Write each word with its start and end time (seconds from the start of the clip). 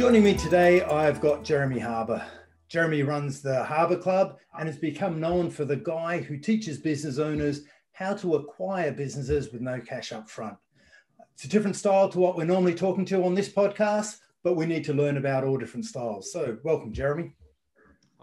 Joining 0.00 0.24
me 0.24 0.32
today, 0.32 0.80
I've 0.80 1.20
got 1.20 1.44
Jeremy 1.44 1.78
Harbour. 1.78 2.24
Jeremy 2.70 3.02
runs 3.02 3.42
the 3.42 3.62
Harbour 3.62 3.98
Club 3.98 4.38
and 4.58 4.66
has 4.66 4.78
become 4.78 5.20
known 5.20 5.50
for 5.50 5.66
the 5.66 5.76
guy 5.76 6.22
who 6.22 6.38
teaches 6.38 6.78
business 6.78 7.18
owners 7.18 7.64
how 7.92 8.14
to 8.14 8.36
acquire 8.36 8.92
businesses 8.92 9.52
with 9.52 9.60
no 9.60 9.78
cash 9.78 10.10
up 10.12 10.30
front. 10.30 10.56
It's 11.34 11.44
a 11.44 11.48
different 11.48 11.76
style 11.76 12.08
to 12.08 12.18
what 12.18 12.34
we're 12.34 12.44
normally 12.44 12.74
talking 12.74 13.04
to 13.04 13.22
on 13.24 13.34
this 13.34 13.50
podcast, 13.50 14.16
but 14.42 14.56
we 14.56 14.64
need 14.64 14.86
to 14.86 14.94
learn 14.94 15.18
about 15.18 15.44
all 15.44 15.58
different 15.58 15.84
styles. 15.84 16.32
So, 16.32 16.56
welcome, 16.64 16.94
Jeremy. 16.94 17.34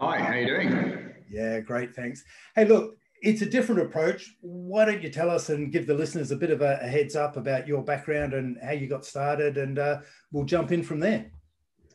Hi, 0.00 0.18
how 0.18 0.34
you 0.34 0.46
doing? 0.46 1.12
Yeah, 1.30 1.60
great, 1.60 1.94
thanks. 1.94 2.24
Hey, 2.56 2.64
look, 2.64 2.96
it's 3.22 3.42
a 3.42 3.46
different 3.46 3.82
approach. 3.82 4.34
Why 4.40 4.84
don't 4.84 5.00
you 5.00 5.10
tell 5.10 5.30
us 5.30 5.48
and 5.48 5.70
give 5.70 5.86
the 5.86 5.94
listeners 5.94 6.32
a 6.32 6.36
bit 6.36 6.50
of 6.50 6.60
a, 6.60 6.80
a 6.82 6.88
heads 6.88 7.14
up 7.14 7.36
about 7.36 7.68
your 7.68 7.84
background 7.84 8.34
and 8.34 8.58
how 8.64 8.72
you 8.72 8.88
got 8.88 9.06
started, 9.06 9.58
and 9.58 9.78
uh, 9.78 10.00
we'll 10.32 10.44
jump 10.44 10.72
in 10.72 10.82
from 10.82 10.98
there. 10.98 11.30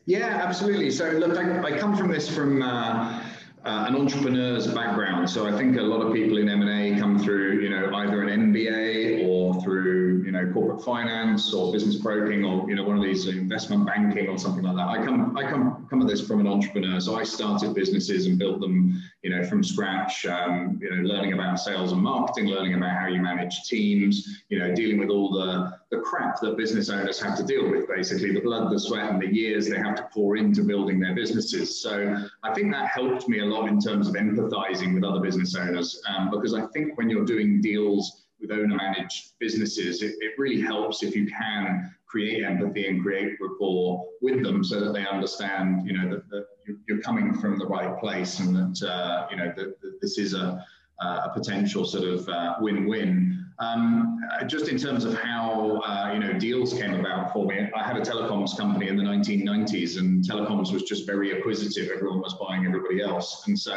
Yeah, 0.06 0.42
absolutely. 0.44 0.90
So 0.90 1.10
look, 1.10 1.36
I, 1.38 1.62
I 1.62 1.78
come 1.78 1.96
from 1.96 2.08
this 2.08 2.28
from 2.28 2.60
uh, 2.60 3.22
uh, 3.64 3.86
an 3.88 3.96
entrepreneur's 3.96 4.66
background. 4.66 5.28
So 5.30 5.46
I 5.46 5.56
think 5.56 5.78
a 5.78 5.82
lot 5.82 6.02
of 6.02 6.12
people 6.12 6.36
in 6.36 6.50
M&A 6.50 6.98
come 6.98 7.18
through, 7.18 7.60
you 7.60 7.70
know, 7.70 7.94
either 7.94 8.22
an 8.22 8.52
MBA 8.52 9.26
or 9.26 9.58
through, 9.62 10.22
you 10.26 10.32
know, 10.32 10.52
corporate 10.52 10.84
finance 10.84 11.54
or 11.54 11.72
business 11.72 11.96
broking 11.96 12.44
or, 12.44 12.68
you 12.68 12.76
know, 12.76 12.84
one 12.84 12.98
of 12.98 13.02
these 13.02 13.26
investment 13.26 13.86
banking 13.86 14.28
or 14.28 14.36
something 14.36 14.62
like 14.62 14.76
that. 14.76 14.88
I 14.88 15.02
come, 15.02 15.34
I 15.38 15.48
come, 15.48 15.86
come 15.88 16.02
at 16.02 16.08
this 16.08 16.26
from 16.26 16.40
an 16.40 16.46
entrepreneur. 16.46 17.00
So 17.00 17.16
I 17.18 17.24
started 17.24 17.74
businesses 17.74 18.26
and 18.26 18.38
built 18.38 18.60
them, 18.60 19.02
you 19.24 19.30
know, 19.30 19.42
from 19.42 19.64
scratch, 19.64 20.26
um, 20.26 20.78
you 20.82 20.90
know, 20.90 21.02
learning 21.02 21.32
about 21.32 21.58
sales 21.58 21.92
and 21.92 22.02
marketing, 22.02 22.46
learning 22.46 22.74
about 22.74 22.90
how 22.90 23.06
you 23.06 23.22
manage 23.22 23.62
teams, 23.62 24.42
you 24.50 24.58
know, 24.58 24.74
dealing 24.74 24.98
with 24.98 25.08
all 25.08 25.32
the, 25.32 25.72
the 25.90 25.96
crap 26.02 26.38
that 26.42 26.58
business 26.58 26.90
owners 26.90 27.18
have 27.22 27.34
to 27.38 27.42
deal 27.42 27.70
with, 27.70 27.88
basically 27.88 28.34
the 28.34 28.40
blood, 28.40 28.70
the 28.70 28.78
sweat 28.78 29.10
and 29.10 29.22
the 29.22 29.34
years 29.34 29.66
they 29.66 29.78
have 29.78 29.94
to 29.96 30.06
pour 30.12 30.36
into 30.36 30.62
building 30.62 31.00
their 31.00 31.14
businesses. 31.14 31.80
So 31.80 32.22
I 32.42 32.52
think 32.52 32.70
that 32.72 32.88
helped 32.88 33.26
me 33.26 33.38
a 33.38 33.46
lot 33.46 33.66
in 33.66 33.80
terms 33.80 34.08
of 34.08 34.14
empathizing 34.14 34.92
with 34.92 35.04
other 35.04 35.20
business 35.20 35.56
owners 35.56 36.02
um, 36.06 36.30
because 36.30 36.52
I 36.52 36.66
think 36.74 36.98
when 36.98 37.08
you're 37.08 37.24
doing 37.24 37.62
deals 37.62 38.26
with 38.42 38.50
owner 38.50 38.76
managed 38.76 39.38
businesses, 39.38 40.02
it, 40.02 40.16
it 40.20 40.34
really 40.36 40.60
helps 40.60 41.02
if 41.02 41.16
you 41.16 41.26
can 41.26 41.94
create 42.14 42.44
empathy 42.44 42.86
and 42.86 43.02
create 43.02 43.32
rapport 43.40 44.06
with 44.22 44.40
them 44.40 44.62
so 44.62 44.78
that 44.78 44.92
they 44.92 45.04
understand, 45.04 45.84
you 45.84 45.92
know, 45.98 46.08
that, 46.08 46.30
that 46.30 46.46
you're 46.86 47.00
coming 47.00 47.34
from 47.34 47.58
the 47.58 47.66
right 47.66 47.98
place 47.98 48.38
and 48.38 48.54
that, 48.54 48.88
uh, 48.88 49.26
you 49.32 49.36
know, 49.36 49.52
that, 49.56 49.80
that, 49.80 50.00
this 50.00 50.16
is 50.16 50.32
a, 50.32 50.64
a 51.00 51.30
potential 51.34 51.84
sort 51.84 52.04
of 52.04 52.28
uh, 52.28 52.54
win-win. 52.60 53.44
Um, 53.58 54.20
uh, 54.30 54.44
just 54.44 54.68
in 54.68 54.78
terms 54.78 55.04
of 55.04 55.14
how 55.14 55.80
uh, 55.84 56.12
you 56.12 56.20
know 56.20 56.32
deals 56.32 56.72
came 56.72 56.94
about 56.94 57.32
for 57.32 57.46
me, 57.46 57.68
I 57.74 57.84
had 57.84 57.96
a 57.96 58.00
telecoms 58.00 58.56
company 58.56 58.88
in 58.88 58.96
the 58.96 59.02
1990s, 59.04 59.98
and 59.98 60.24
telecoms 60.24 60.72
was 60.72 60.82
just 60.82 61.06
very 61.06 61.38
acquisitive. 61.38 61.90
Everyone 61.94 62.20
was 62.20 62.34
buying 62.34 62.66
everybody 62.66 63.00
else, 63.00 63.46
and 63.46 63.56
so 63.56 63.76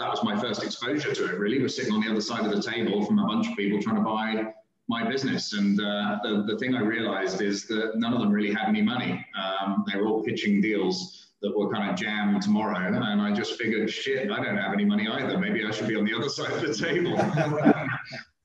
that 0.00 0.08
was 0.08 0.24
my 0.24 0.36
first 0.40 0.64
exposure 0.64 1.14
to 1.14 1.24
it. 1.26 1.38
Really, 1.38 1.62
was 1.62 1.76
sitting 1.76 1.92
on 1.92 2.00
the 2.00 2.10
other 2.10 2.20
side 2.20 2.44
of 2.44 2.50
the 2.50 2.60
table 2.60 3.04
from 3.04 3.20
a 3.20 3.26
bunch 3.26 3.46
of 3.46 3.56
people 3.56 3.80
trying 3.80 3.96
to 3.96 4.02
buy 4.02 4.52
my 4.88 5.08
business. 5.08 5.52
And 5.52 5.80
uh, 5.80 6.18
the, 6.22 6.44
the 6.46 6.58
thing 6.58 6.74
I 6.74 6.80
realized 6.80 7.40
is 7.40 7.66
that 7.68 7.92
none 7.96 8.12
of 8.12 8.20
them 8.20 8.30
really 8.30 8.52
had 8.52 8.68
any 8.68 8.82
money. 8.82 9.24
Um, 9.40 9.84
they 9.90 9.98
were 9.98 10.06
all 10.06 10.22
pitching 10.22 10.60
deals 10.60 11.28
that 11.40 11.56
were 11.56 11.72
kind 11.72 11.90
of 11.90 11.96
jammed 11.96 12.42
tomorrow. 12.42 12.86
And 12.86 13.20
I 13.20 13.32
just 13.32 13.58
figured, 13.58 13.90
shit, 13.90 14.30
I 14.30 14.42
don't 14.42 14.56
have 14.56 14.72
any 14.72 14.84
money 14.84 15.08
either. 15.08 15.38
Maybe 15.38 15.64
I 15.64 15.70
should 15.70 15.88
be 15.88 15.96
on 15.96 16.04
the 16.04 16.14
other 16.14 16.28
side 16.28 16.52
of 16.52 16.60
the 16.62 16.74
table. 16.74 17.16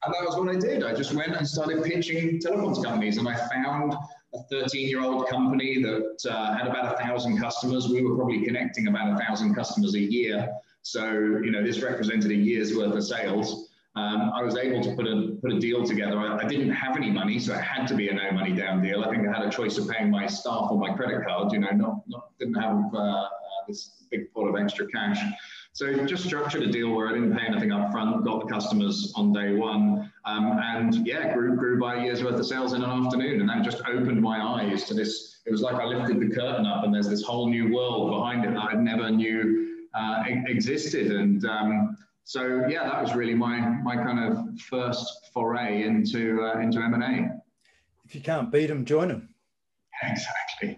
And 0.06 0.14
that 0.14 0.26
was 0.26 0.38
what 0.38 0.48
I 0.48 0.58
did. 0.58 0.84
I 0.84 0.94
just 0.94 1.14
went 1.14 1.36
and 1.36 1.46
started 1.46 1.84
pitching 1.84 2.40
telecoms 2.40 2.82
companies, 2.84 3.18
and 3.18 3.28
I 3.28 3.36
found 3.50 3.94
a 4.34 4.44
13 4.50 4.88
year 4.88 5.02
old 5.02 5.28
company 5.28 5.82
that 5.82 6.32
uh, 6.32 6.56
had 6.56 6.68
about 6.68 6.94
a 6.94 6.98
thousand 6.98 7.40
customers. 7.40 7.90
We 7.90 8.02
were 8.04 8.16
probably 8.16 8.46
connecting 8.46 8.88
about 8.88 9.14
a 9.14 9.26
thousand 9.26 9.56
customers 9.56 9.96
a 9.96 10.00
year. 10.00 10.50
So, 10.84 11.12
you 11.44 11.52
know, 11.52 11.64
this 11.64 11.82
represented 11.82 12.32
a 12.32 12.36
year's 12.36 12.76
worth 12.76 12.94
of 12.94 13.04
sales. 13.04 13.67
Um, 13.98 14.32
I 14.36 14.44
was 14.44 14.56
able 14.58 14.84
to 14.84 14.96
put 14.96 15.08
a 15.08 15.36
put 15.42 15.52
a 15.52 15.60
deal 15.60 15.84
together. 15.84 16.20
I, 16.20 16.38
I, 16.38 16.46
didn't 16.46 16.70
have 16.70 16.96
any 16.96 17.10
money, 17.10 17.40
so 17.40 17.54
it 17.56 17.62
had 17.62 17.88
to 17.88 17.96
be 17.96 18.10
a 18.10 18.14
no 18.14 18.32
money 18.32 18.54
down 18.54 18.80
deal. 18.80 19.04
I 19.04 19.10
think 19.10 19.28
I 19.28 19.36
had 19.36 19.48
a 19.48 19.50
choice 19.50 19.80
of 19.80 19.90
paying 19.90 20.12
my 20.12 20.28
staff 20.28 20.68
or 20.70 20.78
my 20.78 20.94
credit 20.94 21.26
card. 21.26 21.52
You 21.52 21.60
know, 21.60 21.72
not, 21.72 21.96
not 22.08 22.38
didn't 22.38 22.62
have 22.62 22.94
uh, 22.94 22.98
uh, 22.98 23.28
this 23.68 24.04
big 24.12 24.32
pot 24.34 24.50
of 24.50 24.56
extra 24.56 24.86
cash. 24.88 25.20
So 25.74 26.06
just 26.06 26.26
structured 26.26 26.62
a 26.62 26.72
deal 26.72 26.92
where 26.92 27.08
I 27.08 27.14
didn't 27.14 27.36
pay 27.36 27.46
anything 27.48 27.72
up 27.72 27.92
front, 27.92 28.24
got 28.24 28.48
the 28.48 28.54
customers 28.54 29.14
on 29.16 29.34
day 29.34 29.54
one, 29.54 30.12
um, 30.26 30.60
and 30.62 31.06
yeah, 31.06 31.34
grew, 31.34 31.56
grew 31.56 31.80
by 31.80 31.96
a 31.96 32.04
year's 32.04 32.24
worth 32.24 32.40
of 32.40 32.46
sales 32.46 32.74
in 32.74 32.84
an 32.84 32.90
afternoon. 32.90 33.42
And 33.42 33.50
that 33.50 33.64
just 33.64 33.82
opened 33.88 34.22
my 34.22 34.42
eyes 34.42 34.86
to 34.86 34.94
this. 34.94 35.38
It 35.46 35.52
was 35.52 35.62
like 35.62 35.76
I 35.76 35.86
lifted 35.86 36.20
the 36.20 36.36
curtain 36.36 36.66
up 36.66 36.84
and 36.84 36.94
there's 36.94 37.10
this 37.10 37.24
whole 37.24 37.50
new 37.50 37.74
world 37.74 38.12
behind 38.12 38.46
it 38.46 38.54
that 38.54 38.60
I 38.60 38.74
never 38.74 39.10
knew 39.10 39.86
uh, 39.94 40.24
existed. 40.48 41.12
And 41.12 41.46
um, 41.46 41.98
so 42.28 42.66
yeah, 42.68 42.84
that 42.84 43.02
was 43.02 43.16
really 43.16 43.34
my, 43.34 43.58
my 43.58 43.96
kind 43.96 44.20
of 44.20 44.60
first 44.60 45.32
foray 45.34 45.84
into, 45.84 46.44
uh, 46.44 46.60
into 46.60 46.80
M&A. 46.80 47.30
If 48.04 48.16
you 48.16 48.20
can't 48.20 48.52
beat 48.52 48.68
them, 48.68 48.84
join 48.84 49.08
them. 49.08 49.30
Exactly. 50.04 50.78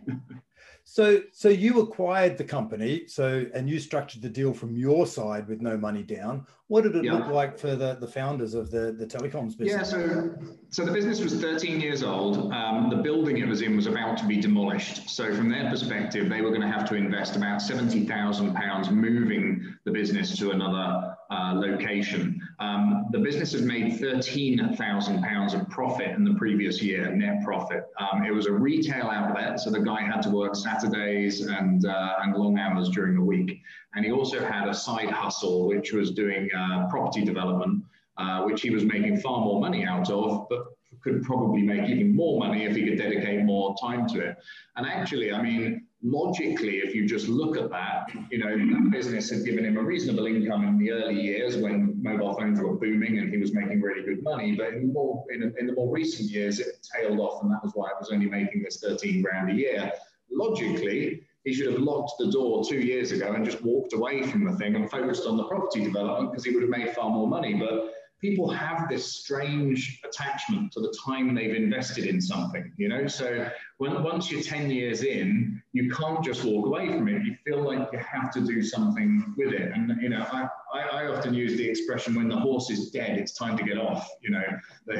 So, 0.86 1.22
so 1.34 1.50
you 1.50 1.82
acquired 1.82 2.38
the 2.38 2.44
company, 2.44 3.06
so 3.08 3.46
and 3.54 3.70
you 3.70 3.80
structured 3.80 4.22
the 4.22 4.30
deal 4.30 4.54
from 4.54 4.76
your 4.76 5.06
side 5.06 5.48
with 5.48 5.62
no 5.62 5.78
money 5.78 6.02
down. 6.02 6.48
What 6.68 6.82
did 6.84 6.96
it 6.96 7.04
yeah. 7.04 7.14
look 7.14 7.28
like 7.28 7.60
for 7.60 7.76
the, 7.76 7.98
the 8.00 8.08
founders 8.08 8.54
of 8.54 8.72
the, 8.72 8.92
the 8.92 9.06
telecoms 9.06 9.58
business? 9.58 9.68
Yeah, 9.68 9.84
so 9.84 10.36
so 10.70 10.86
the 10.86 10.92
business 10.92 11.20
was 11.20 11.40
13 11.40 11.80
years 11.82 12.02
old. 12.02 12.52
Um, 12.54 12.90
the 12.90 12.96
building 12.96 13.38
it 13.38 13.48
was 13.48 13.62
in 13.62 13.76
was 13.76 13.88
about 13.88 14.18
to 14.18 14.26
be 14.26 14.38
demolished. 14.38 15.10
So 15.10 15.34
from 15.36 15.50
their 15.50 15.70
perspective, 15.70 16.30
they 16.30 16.42
were 16.42 16.50
going 16.50 16.62
to 16.62 16.68
have 16.68 16.88
to 16.90 16.96
invest 16.96 17.36
about 17.36 17.62
70,000 17.62 18.56
pounds 18.56 18.90
moving 18.90 19.76
the 19.84 19.92
business 19.92 20.38
to 20.40 20.52
another 20.52 21.16
uh, 21.30 21.54
location. 21.56 22.42
Um, 22.60 23.06
the 23.12 23.20
business 23.20 23.52
has 23.52 23.62
made 23.62 24.00
£13,000 24.00 25.62
of 25.62 25.70
profit 25.70 26.10
in 26.10 26.24
the 26.24 26.34
previous 26.34 26.82
year, 26.82 27.14
net 27.16 27.44
profit. 27.44 27.86
Um, 28.00 28.26
it 28.26 28.32
was 28.32 28.48
a 28.48 28.52
retail 28.52 29.08
outlet, 29.08 29.60
so 29.60 29.70
the 29.70 29.80
guy 29.80 30.02
had 30.02 30.22
to 30.24 30.30
work 30.30 30.56
Saturdays 30.56 31.42
and, 31.42 31.86
uh, 31.86 32.14
and 32.24 32.36
long 32.36 32.58
hours 32.58 32.90
during 32.90 33.16
the 33.16 33.24
week. 33.24 33.62
And 33.94 34.06
he 34.06 34.12
also 34.12 34.44
had 34.44 34.68
a 34.68 34.74
side 34.74 35.10
hustle, 35.10 35.68
which 35.68 35.94
was 35.94 36.12
doing 36.12 36.50
uh, 36.56 36.88
property 36.90 37.24
development, 37.24 37.84
uh, 38.18 38.44
which 38.44 38.62
he 38.62 38.70
was 38.70 38.84
making 38.84 39.20
far 39.20 39.40
more 39.42 39.60
money 39.60 39.86
out 39.86 40.10
of, 40.10 40.48
but 40.50 40.66
could 41.02 41.24
probably 41.24 41.62
make 41.62 41.88
even 41.90 42.16
more 42.16 42.40
money 42.40 42.66
if 42.66 42.76
he 42.76 42.84
could 42.84 42.98
dedicate 42.98 43.44
more 43.46 43.76
time 43.80 44.08
to 44.08 44.20
it. 44.20 44.38
And 44.76 44.86
actually, 44.86 45.32
I 45.32 45.42
mean, 45.42 45.86
logically, 46.02 46.78
if 46.78 46.96
you 46.96 47.08
just 47.08 47.28
look 47.28 47.58
at 47.58 47.70
that, 47.70 48.10
you 48.32 48.38
know, 48.38 48.58
that 48.58 48.92
business 48.92 49.30
had 49.30 49.44
given 49.44 49.66
him 49.66 49.78
a 49.78 49.84
reasonable 49.84 50.26
income 50.28 50.66
in 50.66 50.78
the 50.78 50.92
early 50.92 51.20
years 51.20 51.58
when 51.58 52.02
mobile 52.02 52.34
phones 52.36 52.60
were 52.60 52.76
booming 52.76 53.20
and 53.20 53.32
he 53.32 53.38
was 53.38 53.54
making 53.54 53.82
really 53.82 54.04
good 54.04 54.24
money. 54.24 54.56
But 54.56 54.70
in, 54.70 54.94
more, 54.94 55.26
in, 55.30 55.54
in 55.60 55.68
the 55.68 55.74
more 55.74 55.94
recent 55.94 56.30
years, 56.30 56.60
it 56.60 56.88
tailed 56.96 57.20
off, 57.20 57.44
and 57.44 57.52
that 57.52 57.64
was 57.64 57.74
why 57.74 57.88
it 57.88 57.96
was 58.00 58.12
only 58.12 58.28
making 58.28 58.64
this 58.64 58.80
13 58.80 59.22
grand 59.22 59.52
a 59.52 59.54
year. 59.54 59.92
Logically, 60.32 61.24
he 61.44 61.54
should 61.54 61.72
have 61.72 61.82
locked 61.82 62.14
the 62.20 62.32
door 62.32 62.64
two 62.64 62.80
years 62.80 63.12
ago 63.12 63.34
and 63.34 63.44
just 63.44 63.62
walked 63.64 63.94
away 63.94 64.24
from 64.24 64.46
the 64.46 64.56
thing 64.58 64.76
and 64.76 64.90
focused 64.90 65.26
on 65.26 65.36
the 65.36 65.46
property 65.46 65.84
development 65.84 66.32
because 66.32 66.46
he 66.46 66.52
would 66.52 66.64
have 66.64 66.70
made 66.70 66.94
far 66.94 67.10
more 67.10 67.28
money. 67.28 67.56
But 67.56 67.94
people 68.22 68.50
have 68.50 68.90
this 68.90 69.06
strange 69.06 70.02
attachment 70.04 70.72
to 70.74 70.82
the 70.82 70.94
time 71.06 71.34
they've 71.34 71.56
invested 71.56 72.06
in 72.06 72.22
something, 72.22 72.72
you 72.78 72.90
know? 72.90 73.08
So 73.08 73.50
when, 73.78 74.04
once 74.04 74.30
you're 74.30 74.42
10 74.42 74.70
years 74.70 75.04
in, 75.04 75.62
you 75.72 75.90
can't 75.90 76.24
just 76.24 76.44
walk 76.44 76.66
away 76.66 76.88
from 76.88 77.08
it. 77.08 77.24
You 77.24 77.36
feel 77.46 77.64
like 77.64 77.90
you 77.94 78.00
have 78.00 78.32
to 78.34 78.42
do 78.42 78.62
something 78.62 79.34
with 79.38 79.54
it. 79.54 79.72
And, 79.74 80.02
you 80.02 80.10
know, 80.10 80.26
I, 80.32 80.48
I, 80.74 80.82
I 80.82 81.08
often 81.08 81.34
use 81.34 81.58
the 81.58 81.68
expression 81.68 82.14
when 82.16 82.28
the 82.28 82.36
horse 82.36 82.70
is 82.70 82.92
dead, 82.92 83.18
it's 83.18 83.32
time 83.32 83.58
to 83.58 83.64
get 83.64 83.78
off, 83.78 84.10
you 84.22 84.32
know? 84.32 84.44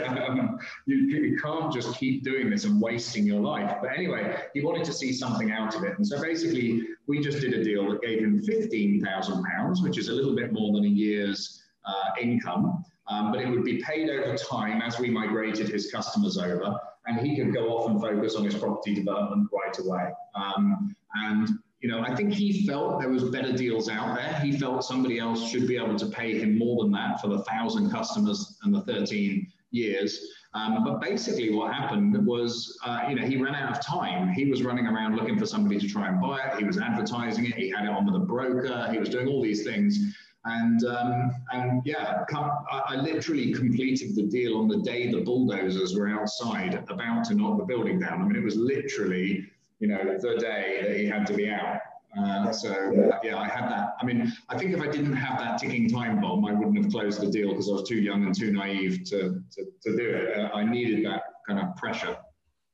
Um, 0.00 0.58
you, 0.86 0.96
you 0.96 1.38
can't 1.38 1.72
just 1.72 1.96
keep 1.98 2.24
doing 2.24 2.50
this 2.50 2.64
and 2.64 2.80
wasting 2.80 3.26
your 3.26 3.40
life. 3.40 3.76
But 3.80 3.92
anyway, 3.96 4.42
he 4.54 4.62
wanted 4.62 4.84
to 4.84 4.92
see 4.92 5.12
something 5.12 5.50
out 5.50 5.74
of 5.74 5.84
it. 5.84 5.96
And 5.96 6.06
so 6.06 6.20
basically, 6.20 6.82
we 7.06 7.20
just 7.20 7.40
did 7.40 7.54
a 7.54 7.64
deal 7.64 7.90
that 7.90 8.02
gave 8.02 8.20
him 8.20 8.40
£15,000, 8.40 9.82
which 9.82 9.98
is 9.98 10.08
a 10.08 10.12
little 10.12 10.34
bit 10.34 10.52
more 10.52 10.72
than 10.72 10.84
a 10.84 10.88
year's 10.88 11.60
uh, 11.84 12.10
income, 12.20 12.84
um, 13.08 13.32
but 13.32 13.40
it 13.40 13.48
would 13.48 13.64
be 13.64 13.82
paid 13.82 14.08
over 14.10 14.36
time 14.36 14.82
as 14.82 14.98
we 14.98 15.10
migrated 15.10 15.68
his 15.68 15.90
customers 15.90 16.38
over, 16.38 16.78
and 17.06 17.20
he 17.20 17.36
could 17.36 17.52
go 17.52 17.68
off 17.70 17.90
and 17.90 18.00
focus 18.00 18.36
on 18.36 18.44
his 18.44 18.54
property 18.54 18.94
development 18.94 19.48
right 19.52 19.78
away. 19.78 20.10
Um, 20.34 20.94
and 21.14 21.48
you 21.80 21.88
know, 21.88 22.00
I 22.00 22.14
think 22.14 22.34
he 22.34 22.66
felt 22.66 23.00
there 23.00 23.08
was 23.08 23.24
better 23.24 23.52
deals 23.52 23.88
out 23.88 24.14
there. 24.14 24.38
He 24.40 24.58
felt 24.58 24.84
somebody 24.84 25.18
else 25.18 25.50
should 25.50 25.66
be 25.66 25.76
able 25.76 25.96
to 25.96 26.06
pay 26.06 26.38
him 26.38 26.58
more 26.58 26.84
than 26.84 26.92
that 26.92 27.20
for 27.20 27.28
the 27.28 27.42
thousand 27.44 27.90
customers 27.90 28.58
and 28.62 28.74
the 28.74 28.82
13 28.82 29.50
years. 29.70 30.26
Um, 30.52 30.84
but 30.84 31.00
basically, 31.00 31.54
what 31.54 31.72
happened 31.72 32.26
was, 32.26 32.78
uh, 32.84 33.04
you 33.08 33.14
know, 33.14 33.24
he 33.24 33.36
ran 33.36 33.54
out 33.54 33.70
of 33.70 33.84
time. 33.84 34.28
He 34.28 34.46
was 34.46 34.62
running 34.62 34.86
around 34.86 35.16
looking 35.16 35.38
for 35.38 35.46
somebody 35.46 35.78
to 35.78 35.88
try 35.88 36.08
and 36.08 36.20
buy 36.20 36.40
it. 36.44 36.58
He 36.58 36.64
was 36.64 36.78
advertising 36.78 37.46
it. 37.46 37.54
He 37.54 37.70
had 37.70 37.84
it 37.84 37.90
on 37.90 38.04
with 38.04 38.16
a 38.16 38.26
broker. 38.26 38.88
He 38.90 38.98
was 38.98 39.08
doing 39.08 39.28
all 39.28 39.40
these 39.40 39.64
things. 39.64 39.98
And 40.44 40.84
um, 40.86 41.30
and 41.52 41.82
yeah, 41.84 42.24
I, 42.32 42.82
I, 42.86 42.96
literally 42.96 43.52
completed 43.52 44.16
the 44.16 44.22
deal 44.22 44.56
on 44.56 44.68
the 44.68 44.78
day 44.78 45.10
the 45.10 45.20
bulldozers 45.20 45.94
were 45.94 46.08
outside 46.08 46.82
about 46.88 47.26
to 47.26 47.34
knock 47.34 47.58
the 47.58 47.64
building 47.64 48.00
down. 48.00 48.22
I 48.22 48.24
mean, 48.24 48.36
it 48.36 48.42
was 48.42 48.56
literally 48.56 49.50
you 49.80 49.88
know, 49.88 50.18
the 50.18 50.36
day 50.38 50.80
that 50.82 50.96
he 50.96 51.06
had 51.06 51.26
to 51.26 51.34
be 51.34 51.50
out. 51.50 51.80
Uh, 52.18 52.52
so 52.52 53.18
yeah, 53.22 53.38
I 53.38 53.48
had 53.48 53.70
that. 53.70 53.94
I 54.00 54.04
mean, 54.04 54.32
I 54.48 54.58
think 54.58 54.72
if 54.72 54.80
I 54.80 54.88
didn't 54.88 55.14
have 55.14 55.38
that 55.38 55.58
ticking 55.58 55.88
time 55.88 56.20
bomb, 56.20 56.44
I 56.44 56.52
wouldn't 56.52 56.76
have 56.76 56.92
closed 56.92 57.20
the 57.20 57.30
deal 57.30 57.50
because 57.50 57.68
I 57.68 57.72
was 57.72 57.88
too 57.88 57.96
young 57.96 58.24
and 58.24 58.34
too 58.34 58.52
naive 58.52 59.04
to, 59.06 59.42
to, 59.52 59.64
to 59.82 59.96
do 59.96 60.10
it. 60.10 60.38
Uh, 60.38 60.50
I 60.54 60.64
needed 60.64 61.04
that 61.06 61.22
kind 61.48 61.60
of 61.60 61.76
pressure. 61.76 62.16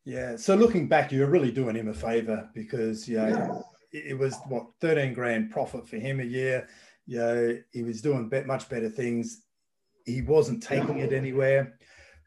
Yeah. 0.05 0.37
So 0.37 0.55
looking 0.55 0.89
back, 0.89 1.13
you're 1.13 1.29
really 1.29 1.51
doing 1.51 1.77
him 1.77 1.89
a 1.89 1.95
favor 1.95 2.49
because 2.55 3.09
you 3.09 3.19
know, 3.19 3.65
yeah, 3.93 4.01
it 4.09 4.19
was 4.19 4.37
what 4.49 4.67
13 4.81 5.13
grand 5.13 5.51
profit 5.51 5.87
for 5.87 5.97
him 5.97 6.21
a 6.21 6.25
year. 6.25 6.67
You 7.07 7.19
know, 7.19 7.59
he 7.73 7.83
was 7.83 8.03
doing 8.03 8.31
much 8.47 8.69
better 8.69 8.89
things. 8.89 9.43
He 10.05 10.23
wasn't 10.23 10.63
taking 10.63 10.99
it 10.99 11.13
anywhere. 11.13 11.79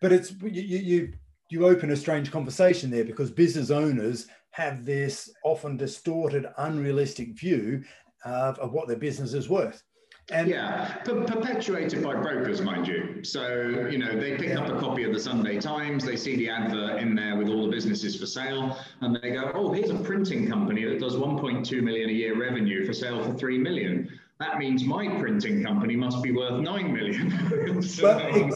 But 0.02 0.12
it's 0.12 0.32
you, 0.42 0.62
you 0.62 1.14
you 1.50 1.68
open 1.68 1.92
a 1.92 1.96
strange 1.96 2.32
conversation 2.32 2.92
there 2.92 3.04
because 3.04 3.32
business 3.32 3.72
owners 3.72 4.28
have 4.52 4.86
this 4.86 5.30
often 5.44 5.78
distorted, 5.78 6.46
unrealistic 6.58 7.38
view 7.38 7.84
of, 8.24 8.58
of 8.60 8.72
what 8.72 8.88
their 8.88 8.98
business 8.98 9.34
is 9.34 9.50
worth. 9.50 9.84
And 10.32 10.48
yeah, 10.48 10.98
per- 11.04 11.24
perpetuated 11.24 12.04
by 12.04 12.14
brokers, 12.16 12.62
mind 12.62 12.88
you. 12.88 13.24
So, 13.24 13.88
you 13.90 13.98
know, 13.98 14.16
they 14.16 14.38
pick 14.38 14.50
yeah. 14.50 14.60
up 14.60 14.70
a 14.70 14.80
copy 14.80 15.04
of 15.04 15.12
the 15.12 15.20
Sunday 15.20 15.60
Times, 15.60 16.06
they 16.06 16.16
see 16.16 16.36
the 16.36 16.50
advert 16.50 17.02
in 17.02 17.16
there 17.16 17.36
with 17.36 17.48
all 17.48 17.66
the 17.66 17.72
businesses 17.72 18.16
for 18.20 18.28
sale, 18.28 18.78
and 19.02 19.18
they 19.22 19.32
go, 19.32 19.52
oh, 19.56 19.74
here's 19.74 19.90
a 19.90 19.96
printing 19.96 20.48
company 20.48 20.86
that 20.86 21.00
does 21.00 21.16
1.2 21.16 21.82
million 21.82 22.10
a 22.10 22.14
year 22.14 22.40
revenue 22.40 22.86
for 22.86 22.94
sale 22.94 23.24
for 23.24 23.34
3 23.34 23.58
million. 23.58 24.20
That 24.40 24.58
means 24.58 24.86
my 24.86 25.06
printing 25.20 25.64
company 25.64 25.98
must 25.98 26.24
be 26.24 26.32
worth 26.32 26.62
9 26.62 26.94
million. 26.94 27.82
so, 27.82 28.04
well, 28.04 28.50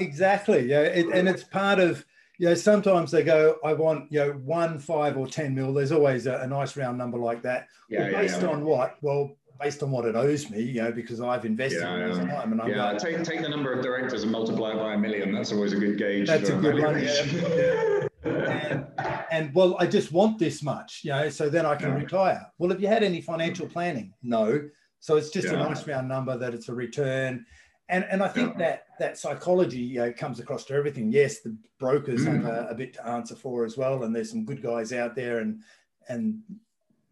exactly. 0.00 0.66
Yeah. 0.66 0.80
It, 0.80 1.06
and 1.14 1.28
it's 1.28 1.44
part 1.44 1.78
of, 1.78 2.04
you 2.38 2.48
know, 2.48 2.54
sometimes 2.54 3.12
they 3.12 3.22
go, 3.22 3.58
I 3.64 3.74
want, 3.74 4.10
you 4.10 4.18
know, 4.18 4.32
one, 4.32 4.80
five, 4.80 5.16
or 5.16 5.28
10 5.28 5.54
mil. 5.54 5.72
There's 5.72 5.92
always 5.92 6.26
a, 6.26 6.38
a 6.38 6.48
nice 6.48 6.76
round 6.76 6.98
number 6.98 7.16
like 7.16 7.42
that. 7.42 7.68
Yeah, 7.88 8.00
well, 8.00 8.12
based 8.12 8.40
yeah, 8.40 8.48
yeah. 8.48 8.52
on 8.54 8.64
what? 8.64 8.96
Well, 9.02 9.36
based 9.60 9.84
on 9.84 9.92
what 9.92 10.04
it 10.04 10.16
owes 10.16 10.50
me, 10.50 10.62
you 10.62 10.82
know, 10.82 10.90
because 10.90 11.20
I've 11.20 11.44
invested 11.44 11.82
yeah, 11.82 11.94
in 11.94 12.08
this 12.08 12.18
time. 12.18 12.50
And 12.50 12.60
I'm 12.60 12.68
yeah, 12.68 12.98
take, 12.98 13.22
take 13.22 13.42
the 13.42 13.48
number 13.48 13.72
of 13.72 13.84
directors 13.84 14.24
and 14.24 14.32
multiply 14.32 14.72
it 14.72 14.78
by 14.78 14.94
a 14.94 14.98
million. 14.98 15.32
That's 15.32 15.52
always 15.52 15.72
a 15.72 15.76
good 15.76 15.96
gauge. 15.96 16.26
That's 16.26 16.48
a 16.48 16.56
good 16.56 16.82
one. 16.82 17.00
Yeah. 17.02 18.01
And, 18.24 18.86
and, 19.30 19.54
well, 19.54 19.76
I 19.78 19.86
just 19.86 20.12
want 20.12 20.38
this 20.38 20.62
much, 20.62 21.00
you 21.02 21.10
know, 21.10 21.28
so 21.28 21.48
then 21.48 21.66
I 21.66 21.74
can 21.74 21.94
retire. 21.94 22.46
Well, 22.58 22.70
have 22.70 22.80
you 22.80 22.88
had 22.88 23.02
any 23.02 23.20
financial 23.20 23.66
planning? 23.66 24.14
No. 24.22 24.68
So 25.00 25.16
it's 25.16 25.30
just 25.30 25.48
a 25.48 25.56
nice 25.56 25.86
round 25.86 26.08
number 26.08 26.36
that 26.38 26.54
it's 26.54 26.68
a 26.68 26.74
return 26.74 27.44
and 27.92 28.06
and 28.10 28.22
I 28.22 28.28
think 28.28 28.52
yeah. 28.52 28.58
that 28.58 28.84
that 28.98 29.18
psychology 29.18 29.98
comes 30.16 30.40
across 30.40 30.64
to 30.66 30.74
everything. 30.74 31.12
Yes, 31.12 31.40
the 31.40 31.56
brokers 31.78 32.24
mm. 32.24 32.42
have 32.42 32.46
a, 32.46 32.68
a, 32.70 32.74
bit 32.74 32.94
to 32.94 33.06
answer 33.06 33.34
for 33.36 33.64
as 33.64 33.76
well, 33.76 34.04
and 34.04 34.16
there's 34.16 34.30
some 34.30 34.44
good 34.44 34.62
guys 34.62 34.92
out 34.92 35.14
there, 35.14 35.38
and 35.38 35.60
and 36.08 36.40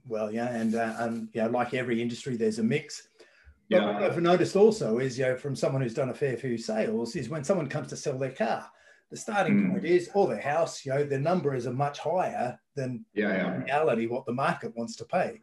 well, 0.08 0.32
yeah, 0.32 0.48
and 0.48 0.74
uh, 0.74 0.94
and 0.98 1.28
you 1.34 1.42
know, 1.42 1.50
like 1.50 1.74
every 1.74 2.00
industry, 2.00 2.36
there's 2.36 2.58
a 2.58 2.62
mix. 2.62 3.08
But 3.68 3.82
yeah. 3.82 3.92
what 3.92 4.02
I've 4.02 4.20
noticed 4.20 4.56
also 4.56 4.98
is, 4.98 5.18
you 5.18 5.26
know, 5.26 5.36
from 5.36 5.54
someone 5.54 5.82
who's 5.82 5.94
done 5.94 6.08
a 6.08 6.14
fair 6.14 6.36
few 6.36 6.56
sales, 6.56 7.14
is 7.14 7.28
when 7.28 7.44
someone 7.44 7.68
comes 7.68 7.88
to 7.88 7.96
sell 7.96 8.18
their 8.18 8.32
car, 8.32 8.66
the 9.10 9.16
starting 9.16 9.60
mm. 9.60 9.72
point 9.72 9.84
is, 9.84 10.10
or 10.14 10.28
the 10.28 10.40
house, 10.40 10.84
you 10.84 10.92
know, 10.92 11.04
their 11.04 11.18
number 11.18 11.54
is 11.54 11.66
a 11.66 11.72
much 11.72 11.98
higher 11.98 12.58
than 12.76 13.04
yeah. 13.14 13.56
reality 13.58 14.06
what 14.06 14.24
the 14.24 14.32
market 14.32 14.76
wants 14.76 14.96
to 14.96 15.04
pay. 15.04 15.40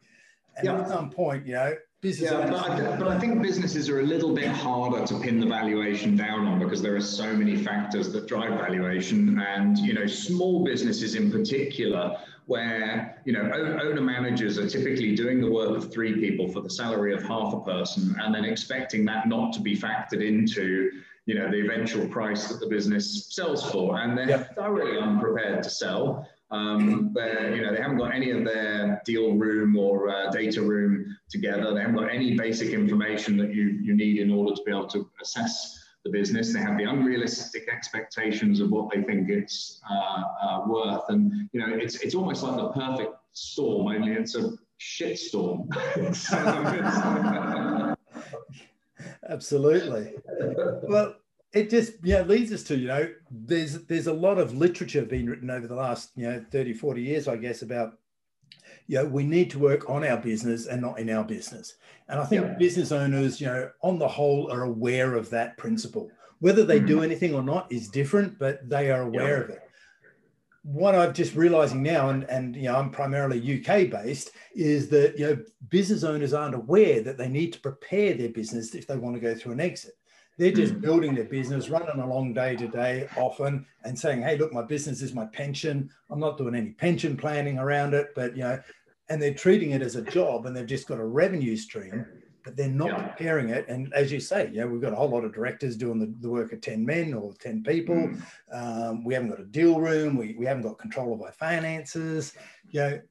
And 0.55 0.65
yeah. 0.65 0.81
at 0.81 0.87
some 0.87 1.09
point, 1.09 1.45
you 1.45 1.53
know, 1.53 1.75
Business 1.99 2.29
yeah, 2.29 2.47
but 2.47 2.53
I, 2.53 2.95
but 2.95 3.07
I, 3.07 3.17
think 3.17 3.41
businesses 3.41 3.89
are 3.89 4.01
a 4.01 4.03
little 4.03 4.31
bit 4.31 4.49
harder 4.49 5.03
to 5.03 5.19
pin 5.19 5.39
the 5.39 5.47
valuation 5.47 6.15
down 6.15 6.45
on 6.45 6.59
because 6.59 6.79
there 6.79 6.95
are 6.95 7.01
so 7.01 7.33
many 7.33 7.57
factors 7.57 8.11
that 8.11 8.27
drive 8.27 8.51
valuation, 8.51 9.39
and 9.39 9.79
you 9.79 9.93
know, 9.95 10.05
small 10.05 10.63
businesses 10.63 11.15
in 11.15 11.31
particular, 11.31 12.15
where 12.45 13.19
you 13.25 13.33
know 13.33 13.41
owner 13.81 14.01
managers 14.01 14.59
are 14.59 14.69
typically 14.69 15.15
doing 15.15 15.41
the 15.41 15.49
work 15.49 15.75
of 15.75 15.91
three 15.91 16.13
people 16.13 16.47
for 16.47 16.61
the 16.61 16.69
salary 16.69 17.15
of 17.15 17.23
half 17.23 17.51
a 17.55 17.61
person, 17.61 18.15
and 18.21 18.35
then 18.35 18.45
expecting 18.45 19.03
that 19.05 19.27
not 19.27 19.51
to 19.53 19.59
be 19.59 19.75
factored 19.75 20.23
into 20.23 21.01
you 21.27 21.35
know 21.35 21.51
the 21.51 21.59
eventual 21.59 22.07
price 22.07 22.47
that 22.47 22.59
the 22.59 22.67
business 22.67 23.27
sells 23.29 23.69
for, 23.69 23.99
and 23.99 24.17
they're 24.17 24.29
yep. 24.29 24.55
thoroughly 24.55 24.97
unprepared 24.97 25.61
to 25.61 25.69
sell 25.69 26.27
um, 26.51 27.13
where 27.13 27.53
you 27.53 27.61
know 27.61 27.73
they 27.73 27.81
haven't 27.81 27.97
got 27.97 28.15
any 28.15 28.31
of 28.31 28.45
their 28.45 29.01
deal 29.05 29.33
room 29.33 29.77
or 29.77 30.09
uh, 30.09 30.29
data 30.31 30.61
room 30.61 31.17
together. 31.29 31.73
They 31.73 31.81
haven't 31.81 31.97
got 31.97 32.09
any 32.09 32.37
basic 32.37 32.69
information 32.69 33.35
that 33.37 33.53
you 33.53 33.79
you 33.83 33.95
need 33.95 34.19
in 34.19 34.31
order 34.31 34.55
to 34.55 34.61
be 34.65 34.71
able 34.71 34.87
to 34.87 35.09
assess 35.21 35.83
the 36.05 36.11
business. 36.11 36.53
They 36.53 36.61
have 36.61 36.77
the 36.77 36.85
unrealistic 36.85 37.67
expectations 37.67 38.61
of 38.61 38.69
what 38.71 38.89
they 38.93 39.01
think 39.03 39.29
it's 39.29 39.81
uh, 39.89 40.23
uh, 40.41 40.61
worth, 40.65 41.03
and 41.09 41.49
you 41.51 41.59
know 41.59 41.75
it's 41.75 41.95
it's 41.97 42.15
almost 42.15 42.43
like 42.43 42.55
the 42.55 42.69
perfect 42.69 43.13
storm. 43.33 43.87
Only 43.87 44.13
it's 44.13 44.35
a 44.35 44.53
shit 44.77 45.19
storm. 45.19 45.67
Absolutely. 49.29 50.13
Well 50.83 51.15
it 51.53 51.69
just 51.69 51.93
yeah 52.03 52.21
leads 52.21 52.51
us 52.51 52.63
to 52.63 52.77
you 52.77 52.87
know 52.87 53.09
there's 53.31 53.85
there's 53.85 54.07
a 54.07 54.13
lot 54.13 54.37
of 54.37 54.55
literature 54.55 55.03
being 55.03 55.25
written 55.25 55.49
over 55.49 55.67
the 55.67 55.75
last 55.75 56.11
you 56.15 56.29
know 56.29 56.43
30 56.51 56.73
40 56.73 57.01
years 57.01 57.27
i 57.27 57.35
guess 57.35 57.61
about 57.61 57.97
you 58.87 58.97
know 58.97 59.05
we 59.05 59.23
need 59.23 59.49
to 59.51 59.59
work 59.59 59.89
on 59.89 60.03
our 60.03 60.17
business 60.17 60.67
and 60.67 60.81
not 60.81 60.99
in 60.99 61.09
our 61.09 61.23
business 61.23 61.75
and 62.09 62.19
i 62.19 62.25
think 62.25 62.43
yeah. 62.43 62.55
business 62.57 62.91
owners 62.91 63.39
you 63.39 63.47
know 63.47 63.69
on 63.81 63.97
the 63.97 64.07
whole 64.07 64.51
are 64.51 64.63
aware 64.63 65.15
of 65.15 65.29
that 65.29 65.57
principle 65.57 66.09
whether 66.39 66.63
they 66.63 66.77
mm-hmm. 66.77 66.87
do 66.87 67.01
anything 67.03 67.33
or 67.33 67.43
not 67.43 67.71
is 67.71 67.87
different 67.87 68.37
but 68.37 68.67
they 68.69 68.91
are 68.91 69.03
aware 69.03 69.37
yeah. 69.37 69.43
of 69.43 69.49
it 69.49 69.61
what 70.67 70.95
i'm 70.95 71.13
just 71.13 71.33
realizing 71.33 71.81
now 71.81 72.09
and 72.09 72.25
and 72.25 72.53
you 72.53 72.63
know 72.63 72.75
i'm 72.75 72.89
primarily 72.89 73.39
uk 73.57 73.89
based 73.89 74.31
is 74.53 74.89
that 74.89 75.17
you 75.17 75.25
know 75.25 75.37
business 75.69 76.03
owners 76.03 76.33
aren't 76.33 76.55
aware 76.55 77.01
that 77.01 77.17
they 77.17 77.29
need 77.29 77.53
to 77.53 77.59
prepare 77.61 78.13
their 78.13 78.29
business 78.29 78.75
if 78.75 78.85
they 78.85 78.97
want 78.97 79.15
to 79.15 79.21
go 79.21 79.33
through 79.33 79.53
an 79.53 79.61
exit 79.61 79.93
they're 80.37 80.51
just 80.51 80.73
hmm. 80.73 80.81
building 80.81 81.15
their 81.15 81.25
business, 81.25 81.69
running 81.69 81.99
along 81.99 82.33
day 82.33 82.55
to 82.55 82.67
day 82.67 83.07
often 83.17 83.65
and 83.83 83.97
saying, 83.97 84.21
hey, 84.21 84.37
look, 84.37 84.53
my 84.53 84.61
business 84.61 85.01
is 85.01 85.13
my 85.13 85.25
pension. 85.25 85.89
I'm 86.09 86.19
not 86.19 86.37
doing 86.37 86.55
any 86.55 86.71
pension 86.71 87.17
planning 87.17 87.57
around 87.57 87.93
it, 87.93 88.09
but, 88.15 88.35
you 88.35 88.43
know, 88.43 88.59
and 89.09 89.21
they're 89.21 89.33
treating 89.33 89.71
it 89.71 89.81
as 89.81 89.95
a 89.95 90.01
job 90.01 90.45
and 90.45 90.55
they've 90.55 90.65
just 90.65 90.87
got 90.87 90.99
a 90.99 91.05
revenue 91.05 91.55
stream, 91.55 92.05
but 92.47 92.55
they're 92.55 92.69
not 92.69 92.87
yeah. 92.87 93.07
preparing 93.09 93.49
it. 93.49 93.67
And 93.67 93.93
as 93.93 94.09
you 94.09 94.21
say, 94.21 94.49
yeah, 94.53 94.63
we've 94.63 94.79
got 94.79 94.93
a 94.93 94.95
whole 94.95 95.09
lot 95.09 95.25
of 95.25 95.33
directors 95.33 95.75
doing 95.75 95.99
the, 95.99 96.13
the 96.21 96.29
work 96.29 96.53
of 96.53 96.61
10 96.61 96.85
men 96.85 97.13
or 97.13 97.33
10 97.33 97.61
people. 97.61 97.95
Mm. 97.95 98.21
Um, 98.53 99.03
we 99.03 99.13
haven't 99.13 99.31
got 99.31 99.41
a 99.41 99.43
deal 99.43 99.81
room. 99.81 100.15
We, 100.15 100.33
we 100.39 100.45
haven't 100.45 100.63
got 100.63 100.79
control 100.79 101.13
of 101.13 101.21
our 101.21 101.33
finances. 101.33 102.31
You 102.71 102.79
know, 102.79 103.01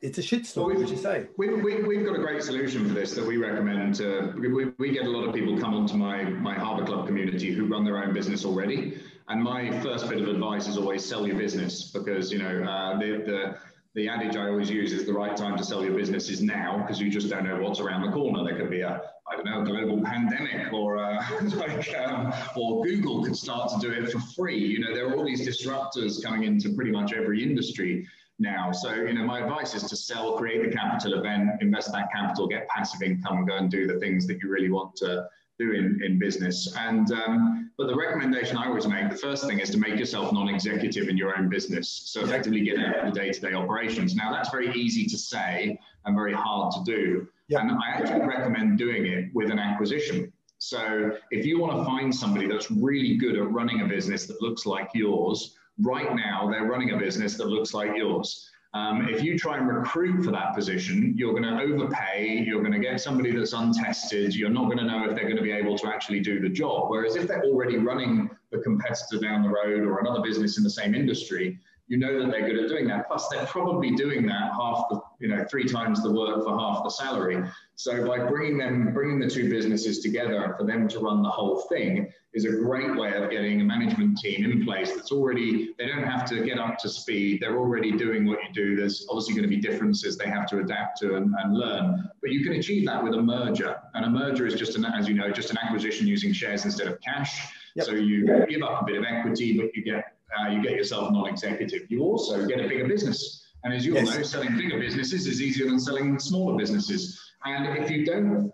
it's 0.00 0.16
a 0.16 0.22
shitstorm, 0.22 0.72
well, 0.72 0.82
as 0.82 0.90
you 0.90 0.96
say. 0.96 1.26
We, 1.36 1.48
we, 1.60 1.82
we've 1.82 2.06
got 2.06 2.16
a 2.16 2.20
great 2.20 2.42
solution 2.42 2.88
for 2.88 2.94
this 2.94 3.12
that 3.16 3.26
we 3.26 3.36
recommend. 3.36 3.96
To, 3.96 4.32
we, 4.38 4.72
we 4.78 4.90
get 4.92 5.04
a 5.04 5.10
lot 5.10 5.28
of 5.28 5.34
people 5.34 5.58
come 5.58 5.74
onto 5.74 5.98
my, 5.98 6.24
my 6.24 6.54
Harbour 6.54 6.86
Club 6.86 7.06
community 7.06 7.52
who 7.52 7.66
run 7.66 7.84
their 7.84 8.02
own 8.02 8.14
business 8.14 8.46
already. 8.46 8.98
And 9.28 9.42
my 9.42 9.78
first 9.80 10.08
bit 10.08 10.22
of 10.22 10.28
advice 10.28 10.68
is 10.68 10.78
always 10.78 11.04
sell 11.04 11.26
your 11.26 11.36
business 11.36 11.90
because, 11.90 12.32
you 12.32 12.38
know, 12.38 12.62
uh, 12.62 12.98
the, 12.98 13.06
the, 13.26 13.58
the 13.96 14.08
adage 14.08 14.36
I 14.36 14.48
always 14.48 14.68
use 14.68 14.92
is 14.92 15.06
the 15.06 15.12
right 15.14 15.34
time 15.34 15.56
to 15.56 15.64
sell 15.64 15.82
your 15.82 15.94
business 15.94 16.28
is 16.28 16.42
now 16.42 16.82
because 16.82 17.00
you 17.00 17.10
just 17.10 17.30
don't 17.30 17.44
know 17.44 17.58
what's 17.62 17.80
around 17.80 18.02
the 18.02 18.12
corner. 18.12 18.44
There 18.44 18.54
could 18.54 18.68
be 18.68 18.82
a, 18.82 19.00
I 19.26 19.36
don't 19.36 19.46
know, 19.46 19.62
a 19.62 19.64
global 19.64 20.04
pandemic 20.04 20.70
or 20.70 20.98
uh, 20.98 21.24
like, 21.54 21.96
um, 21.96 22.30
or 22.56 22.84
Google 22.84 23.24
could 23.24 23.34
start 23.34 23.70
to 23.70 23.78
do 23.80 23.90
it 23.90 24.12
for 24.12 24.20
free. 24.20 24.58
You 24.58 24.80
know, 24.80 24.94
there 24.94 25.08
are 25.08 25.16
all 25.16 25.24
these 25.24 25.48
disruptors 25.48 26.22
coming 26.22 26.44
into 26.44 26.74
pretty 26.74 26.90
much 26.90 27.14
every 27.14 27.42
industry 27.42 28.06
now. 28.38 28.70
So, 28.70 28.92
you 28.92 29.14
know, 29.14 29.24
my 29.24 29.40
advice 29.40 29.74
is 29.74 29.84
to 29.84 29.96
sell, 29.96 30.36
create 30.36 30.62
the 30.62 30.76
capital 30.76 31.18
event, 31.18 31.62
invest 31.62 31.90
that 31.92 32.12
capital, 32.12 32.46
get 32.46 32.68
passive 32.68 33.00
income, 33.00 33.46
go 33.46 33.56
and 33.56 33.70
do 33.70 33.86
the 33.86 33.98
things 33.98 34.26
that 34.26 34.42
you 34.42 34.50
really 34.50 34.70
want 34.70 34.94
to 34.96 35.26
do 35.58 35.72
in, 35.72 36.00
in 36.04 36.18
business. 36.18 36.74
And 36.76 37.10
um, 37.12 37.70
but 37.78 37.88
the 37.88 37.96
recommendation 37.96 38.56
I 38.56 38.66
always 38.66 38.86
make, 38.86 39.10
the 39.10 39.16
first 39.16 39.46
thing 39.46 39.60
is 39.60 39.70
to 39.70 39.78
make 39.78 39.98
yourself 39.98 40.32
non-executive 40.32 41.08
in 41.08 41.16
your 41.16 41.36
own 41.36 41.48
business. 41.48 42.02
So 42.06 42.22
effectively 42.22 42.60
get 42.62 42.78
out 42.78 43.06
of 43.06 43.14
the 43.14 43.20
day-to-day 43.20 43.52
operations. 43.52 44.14
Now 44.14 44.32
that's 44.32 44.50
very 44.50 44.72
easy 44.74 45.06
to 45.06 45.18
say 45.18 45.78
and 46.04 46.16
very 46.16 46.32
hard 46.32 46.72
to 46.72 46.84
do. 46.84 47.28
Yep. 47.48 47.60
And 47.60 47.70
I 47.72 47.90
actually 47.94 48.26
recommend 48.26 48.78
doing 48.78 49.06
it 49.06 49.26
with 49.34 49.50
an 49.50 49.58
acquisition. 49.58 50.32
So 50.58 51.12
if 51.30 51.44
you 51.44 51.60
want 51.60 51.76
to 51.78 51.84
find 51.84 52.14
somebody 52.14 52.46
that's 52.46 52.70
really 52.70 53.16
good 53.16 53.36
at 53.36 53.50
running 53.50 53.82
a 53.82 53.86
business 53.86 54.26
that 54.26 54.40
looks 54.40 54.64
like 54.64 54.88
yours, 54.94 55.54
right 55.80 56.14
now 56.14 56.48
they're 56.50 56.64
running 56.64 56.92
a 56.92 56.96
business 56.96 57.36
that 57.36 57.46
looks 57.46 57.74
like 57.74 57.90
yours. 57.94 58.50
Um, 58.76 59.08
if 59.08 59.22
you 59.22 59.38
try 59.38 59.56
and 59.56 59.66
recruit 59.66 60.22
for 60.22 60.30
that 60.32 60.54
position, 60.54 61.14
you're 61.16 61.32
going 61.32 61.44
to 61.44 61.58
overpay, 61.62 62.44
you're 62.46 62.60
going 62.60 62.74
to 62.74 62.78
get 62.78 63.00
somebody 63.00 63.30
that's 63.30 63.54
untested, 63.54 64.34
you're 64.34 64.50
not 64.50 64.66
going 64.66 64.76
to 64.76 64.84
know 64.84 65.08
if 65.08 65.14
they're 65.14 65.24
going 65.24 65.38
to 65.38 65.42
be 65.42 65.50
able 65.50 65.78
to 65.78 65.86
actually 65.86 66.20
do 66.20 66.40
the 66.40 66.48
job. 66.50 66.90
Whereas 66.90 67.16
if 67.16 67.26
they're 67.26 67.44
already 67.44 67.78
running 67.78 68.28
the 68.50 68.58
competitor 68.58 69.18
down 69.18 69.42
the 69.42 69.48
road 69.48 69.82
or 69.86 70.00
another 70.00 70.20
business 70.20 70.58
in 70.58 70.64
the 70.64 70.68
same 70.68 70.94
industry, 70.94 71.58
you 71.88 71.98
know 71.98 72.20
that 72.20 72.30
they're 72.30 72.46
good 72.46 72.58
at 72.64 72.68
doing 72.68 72.86
that. 72.88 73.08
Plus, 73.08 73.28
they're 73.28 73.46
probably 73.46 73.90
doing 73.92 74.26
that 74.26 74.52
half 74.52 74.84
the, 74.90 75.00
you 75.20 75.28
know, 75.28 75.44
three 75.50 75.68
times 75.68 76.02
the 76.02 76.12
work 76.12 76.44
for 76.44 76.58
half 76.58 76.84
the 76.84 76.90
salary. 76.90 77.42
So 77.74 78.06
by 78.06 78.18
bringing 78.18 78.58
them, 78.58 78.92
bringing 78.92 79.18
the 79.20 79.28
two 79.28 79.48
businesses 79.50 80.00
together 80.00 80.54
for 80.58 80.64
them 80.64 80.88
to 80.88 80.98
run 80.98 81.22
the 81.22 81.28
whole 81.28 81.60
thing 81.68 82.12
is 82.32 82.44
a 82.44 82.50
great 82.50 82.96
way 82.96 83.12
of 83.14 83.30
getting 83.30 83.60
a 83.60 83.64
management 83.64 83.96
management 83.96 84.18
team 84.18 84.50
in 84.50 84.64
place 84.64 84.94
that's 84.94 85.12
already, 85.12 85.74
they 85.78 85.86
don't 85.86 86.02
have 86.02 86.28
to 86.28 86.44
get 86.44 86.58
up 86.58 86.78
to 86.78 86.88
speed. 86.88 87.40
They're 87.40 87.58
already 87.58 87.92
doing 87.92 88.26
what 88.26 88.38
you 88.42 88.52
do. 88.52 88.76
There's 88.76 89.06
obviously 89.08 89.34
going 89.34 89.48
to 89.48 89.48
be 89.48 89.60
differences 89.60 90.16
they 90.16 90.28
have 90.28 90.46
to 90.48 90.58
adapt 90.58 90.98
to 91.00 91.16
and, 91.16 91.34
and 91.42 91.54
learn. 91.54 92.10
But 92.20 92.30
you 92.30 92.44
can 92.44 92.54
achieve 92.54 92.86
that 92.86 93.02
with 93.02 93.14
a 93.14 93.22
merger. 93.22 93.76
And 93.94 94.04
a 94.04 94.10
merger 94.10 94.46
is 94.46 94.54
just 94.54 94.76
an, 94.76 94.84
as 94.84 95.08
you 95.08 95.14
know, 95.14 95.30
just 95.30 95.50
an 95.50 95.58
acquisition 95.58 96.06
using 96.06 96.32
shares 96.32 96.64
instead 96.64 96.88
of 96.88 97.00
cash. 97.00 97.52
Yep. 97.76 97.86
So 97.86 97.92
you 97.92 98.46
give 98.48 98.62
up 98.62 98.82
a 98.82 98.84
bit 98.84 98.96
of 98.96 99.04
equity, 99.04 99.56
but 99.56 99.74
you 99.74 99.82
get 99.82 100.15
uh, 100.38 100.50
you 100.50 100.62
get 100.62 100.72
yourself 100.72 101.12
non-executive. 101.12 101.90
You 101.90 102.02
also 102.02 102.46
get 102.46 102.60
a 102.60 102.68
bigger 102.68 102.86
business. 102.86 103.44
And 103.64 103.74
as 103.74 103.84
you 103.84 103.96
all 103.96 104.04
know, 104.04 104.22
selling 104.22 104.56
bigger 104.56 104.78
businesses 104.78 105.26
is 105.26 105.42
easier 105.42 105.66
than 105.66 105.80
selling 105.80 106.18
smaller 106.18 106.56
businesses. 106.56 107.20
And 107.44 107.78
if 107.78 107.90
you 107.90 108.04
don't 108.04 108.52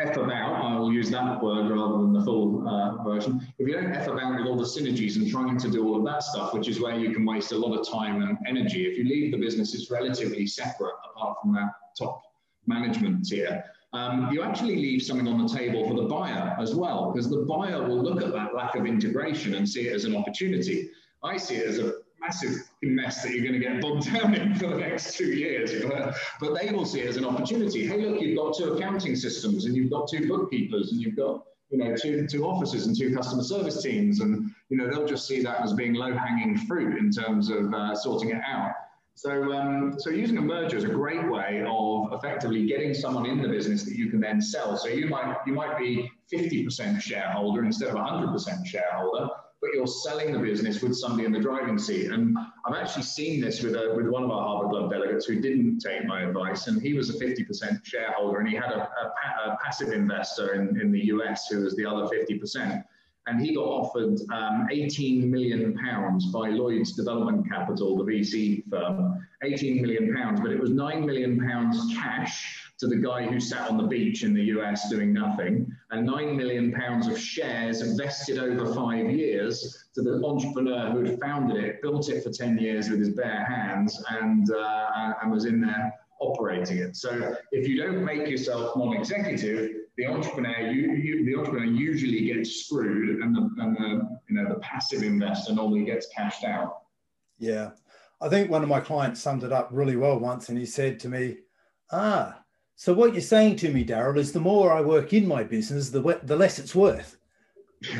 F 0.00 0.16
about, 0.16 0.64
I 0.64 0.78
will 0.78 0.92
use 0.92 1.10
that 1.10 1.42
word 1.42 1.70
rather 1.70 1.98
than 1.98 2.12
the 2.12 2.24
full 2.24 2.66
uh, 2.66 3.02
version. 3.04 3.46
If 3.58 3.68
you 3.68 3.74
don't 3.74 3.92
F 3.92 4.08
about 4.08 4.36
with 4.36 4.46
all 4.46 4.56
the 4.56 4.64
synergies 4.64 5.16
and 5.16 5.30
trying 5.30 5.58
to 5.58 5.70
do 5.70 5.86
all 5.86 5.96
of 5.98 6.04
that 6.06 6.22
stuff, 6.22 6.54
which 6.54 6.68
is 6.68 6.80
where 6.80 6.98
you 6.98 7.12
can 7.12 7.24
waste 7.24 7.52
a 7.52 7.56
lot 7.56 7.78
of 7.78 7.88
time 7.88 8.22
and 8.22 8.38
energy, 8.46 8.86
if 8.86 8.96
you 8.96 9.04
leave 9.04 9.30
the 9.30 9.38
businesses 9.38 9.90
relatively 9.90 10.46
separate 10.46 10.94
apart 11.10 11.36
from 11.42 11.52
that 11.52 11.70
top 11.98 12.22
management 12.66 13.26
tier, 13.26 13.62
um, 13.92 14.30
you 14.32 14.42
actually 14.42 14.76
leave 14.76 15.02
something 15.02 15.28
on 15.28 15.44
the 15.44 15.52
table 15.52 15.86
for 15.86 15.94
the 15.94 16.08
buyer 16.08 16.56
as 16.58 16.74
well, 16.74 17.10
because 17.12 17.28
the 17.28 17.44
buyer 17.48 17.86
will 17.86 18.02
look 18.02 18.22
at 18.22 18.32
that 18.32 18.54
lack 18.54 18.76
of 18.76 18.86
integration 18.86 19.54
and 19.54 19.68
see 19.68 19.88
it 19.88 19.92
as 19.92 20.04
an 20.04 20.16
opportunity. 20.16 20.88
I 21.22 21.36
see 21.36 21.56
it 21.56 21.66
as 21.66 21.78
a 21.78 21.94
massive 22.20 22.56
mess 22.82 23.22
that 23.22 23.32
you're 23.32 23.46
going 23.46 23.60
to 23.60 23.66
get 23.66 23.80
bogged 23.80 24.12
down 24.12 24.34
in 24.34 24.54
for 24.54 24.68
the 24.68 24.76
next 24.76 25.16
two 25.16 25.32
years. 25.32 25.72
But, 25.84 26.16
but 26.40 26.60
they 26.60 26.70
will 26.72 26.86
see 26.86 27.00
it 27.00 27.08
as 27.08 27.16
an 27.16 27.24
opportunity. 27.24 27.86
Hey, 27.86 28.04
look, 28.04 28.20
you've 28.20 28.38
got 28.38 28.56
two 28.56 28.72
accounting 28.72 29.16
systems 29.16 29.64
and 29.64 29.74
you've 29.74 29.90
got 29.90 30.08
two 30.08 30.28
bookkeepers 30.28 30.92
and 30.92 31.00
you've 31.00 31.16
got 31.16 31.44
you 31.70 31.78
know 31.78 31.94
two 31.94 32.26
two 32.26 32.44
offices 32.44 32.86
and 32.86 32.98
two 32.98 33.14
customer 33.14 33.42
service 33.42 33.80
teams 33.80 34.20
and 34.20 34.50
you 34.68 34.76
know 34.76 34.88
they'll 34.88 35.06
just 35.06 35.26
see 35.26 35.40
that 35.40 35.60
as 35.60 35.72
being 35.72 35.94
low 35.94 36.12
hanging 36.12 36.58
fruit 36.58 36.98
in 36.98 37.10
terms 37.10 37.48
of 37.48 37.72
uh, 37.72 37.94
sorting 37.94 38.30
it 38.30 38.42
out 38.44 38.72
so 39.14 39.52
um, 39.52 39.94
so 39.96 40.10
using 40.10 40.36
a 40.38 40.40
merger 40.40 40.76
is 40.76 40.82
a 40.82 40.88
great 40.88 41.30
way 41.30 41.64
of 41.64 42.12
effectively 42.12 42.66
getting 42.66 42.92
someone 42.92 43.24
in 43.24 43.40
the 43.40 43.48
business 43.48 43.84
that 43.84 43.94
you 43.94 44.10
can 44.10 44.20
then 44.20 44.40
sell 44.40 44.76
so 44.76 44.88
you 44.88 45.06
might 45.06 45.36
you 45.46 45.52
might 45.52 45.78
be 45.78 46.10
50% 46.32 47.00
shareholder 47.00 47.64
instead 47.64 47.88
of 47.88 47.94
100% 47.94 48.66
shareholder 48.66 49.28
but 49.60 49.70
you're 49.74 49.86
selling 49.86 50.32
the 50.32 50.38
business 50.38 50.82
with 50.82 50.96
somebody 50.96 51.24
in 51.24 51.32
the 51.32 51.38
driving 51.38 51.78
seat. 51.78 52.10
And 52.10 52.36
I've 52.64 52.74
actually 52.74 53.02
seen 53.02 53.40
this 53.40 53.62
with, 53.62 53.74
a, 53.74 53.92
with 53.94 54.08
one 54.08 54.22
of 54.22 54.30
our 54.30 54.42
Harbour 54.42 54.70
Club 54.70 54.90
delegates 54.90 55.26
who 55.26 55.40
didn't 55.40 55.80
take 55.80 56.06
my 56.06 56.22
advice, 56.22 56.66
and 56.66 56.80
he 56.80 56.94
was 56.94 57.10
a 57.10 57.24
50% 57.24 57.84
shareholder, 57.84 58.38
and 58.38 58.48
he 58.48 58.54
had 58.54 58.72
a, 58.72 58.80
a, 58.80 59.50
a 59.50 59.58
passive 59.62 59.92
investor 59.92 60.54
in, 60.54 60.80
in 60.80 60.90
the 60.90 61.06
US 61.06 61.48
who 61.48 61.62
was 61.62 61.76
the 61.76 61.84
other 61.84 62.04
50% 62.04 62.84
and 63.26 63.40
he 63.40 63.54
got 63.54 63.64
offered 63.64 64.18
um, 64.32 64.66
18 64.70 65.30
million 65.30 65.76
pounds 65.76 66.26
by 66.26 66.48
Lloyd's 66.48 66.92
Development 66.92 67.48
Capital, 67.48 67.96
the 67.96 68.04
VC 68.04 68.68
firm, 68.68 69.26
18 69.42 69.80
million 69.80 70.14
pounds, 70.14 70.40
but 70.40 70.50
it 70.50 70.58
was 70.58 70.70
9 70.70 71.04
million 71.04 71.38
pounds 71.38 71.94
cash 71.94 72.72
to 72.78 72.86
the 72.86 72.96
guy 72.96 73.26
who 73.26 73.38
sat 73.38 73.70
on 73.70 73.76
the 73.76 73.86
beach 73.86 74.24
in 74.24 74.32
the 74.34 74.42
US 74.44 74.88
doing 74.88 75.12
nothing, 75.12 75.70
and 75.90 76.06
nine 76.06 76.36
million 76.36 76.72
pounds 76.72 77.08
of 77.08 77.18
shares 77.18 77.80
invested 77.80 78.38
over 78.38 78.72
five 78.74 79.10
years 79.10 79.88
to 79.94 80.02
the 80.02 80.24
entrepreneur 80.24 80.90
who 80.90 81.04
had 81.04 81.20
founded 81.20 81.62
it, 81.62 81.82
built 81.82 82.08
it 82.08 82.22
for 82.22 82.30
10 82.30 82.58
years 82.58 82.88
with 82.88 83.00
his 83.00 83.10
bare 83.10 83.44
hands, 83.44 84.02
and, 84.10 84.50
uh, 84.52 85.14
and 85.22 85.32
was 85.32 85.46
in 85.46 85.60
there 85.60 85.92
operating 86.20 86.78
it. 86.78 86.96
So 86.96 87.34
if 87.50 87.66
you 87.66 87.82
don't 87.82 88.04
make 88.04 88.28
yourself 88.28 88.76
non-executive, 88.76 89.72
the 89.96 90.06
entrepreneur, 90.06 90.70
you, 90.70 90.92
you, 90.92 91.24
the 91.24 91.38
entrepreneur 91.38 91.66
usually 91.66 92.32
gets 92.32 92.64
screwed, 92.64 93.20
and 93.20 93.34
the, 93.34 93.50
and 93.62 93.76
the 93.76 94.18
you 94.28 94.36
know 94.36 94.48
the 94.48 94.60
passive 94.60 95.02
investor 95.02 95.52
normally 95.52 95.84
gets 95.84 96.08
cashed 96.14 96.44
out. 96.44 96.82
Yeah, 97.38 97.70
I 98.20 98.28
think 98.28 98.50
one 98.50 98.62
of 98.62 98.68
my 98.68 98.80
clients 98.80 99.20
summed 99.20 99.44
it 99.44 99.52
up 99.52 99.68
really 99.72 99.96
well 99.96 100.18
once, 100.18 100.48
and 100.48 100.56
he 100.56 100.64
said 100.64 101.00
to 101.00 101.08
me, 101.08 101.38
"Ah, 101.90 102.42
so 102.80 102.94
what 102.94 103.12
you're 103.12 103.20
saying 103.20 103.56
to 103.56 103.70
me, 103.70 103.84
Daryl, 103.84 104.16
is 104.16 104.32
the 104.32 104.40
more 104.40 104.72
I 104.72 104.80
work 104.80 105.12
in 105.12 105.28
my 105.28 105.44
business, 105.44 105.90
the 105.90 106.00
the 106.22 106.34
less 106.34 106.58
it's 106.58 106.74
worth. 106.74 107.18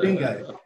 Bingo. 0.00 0.58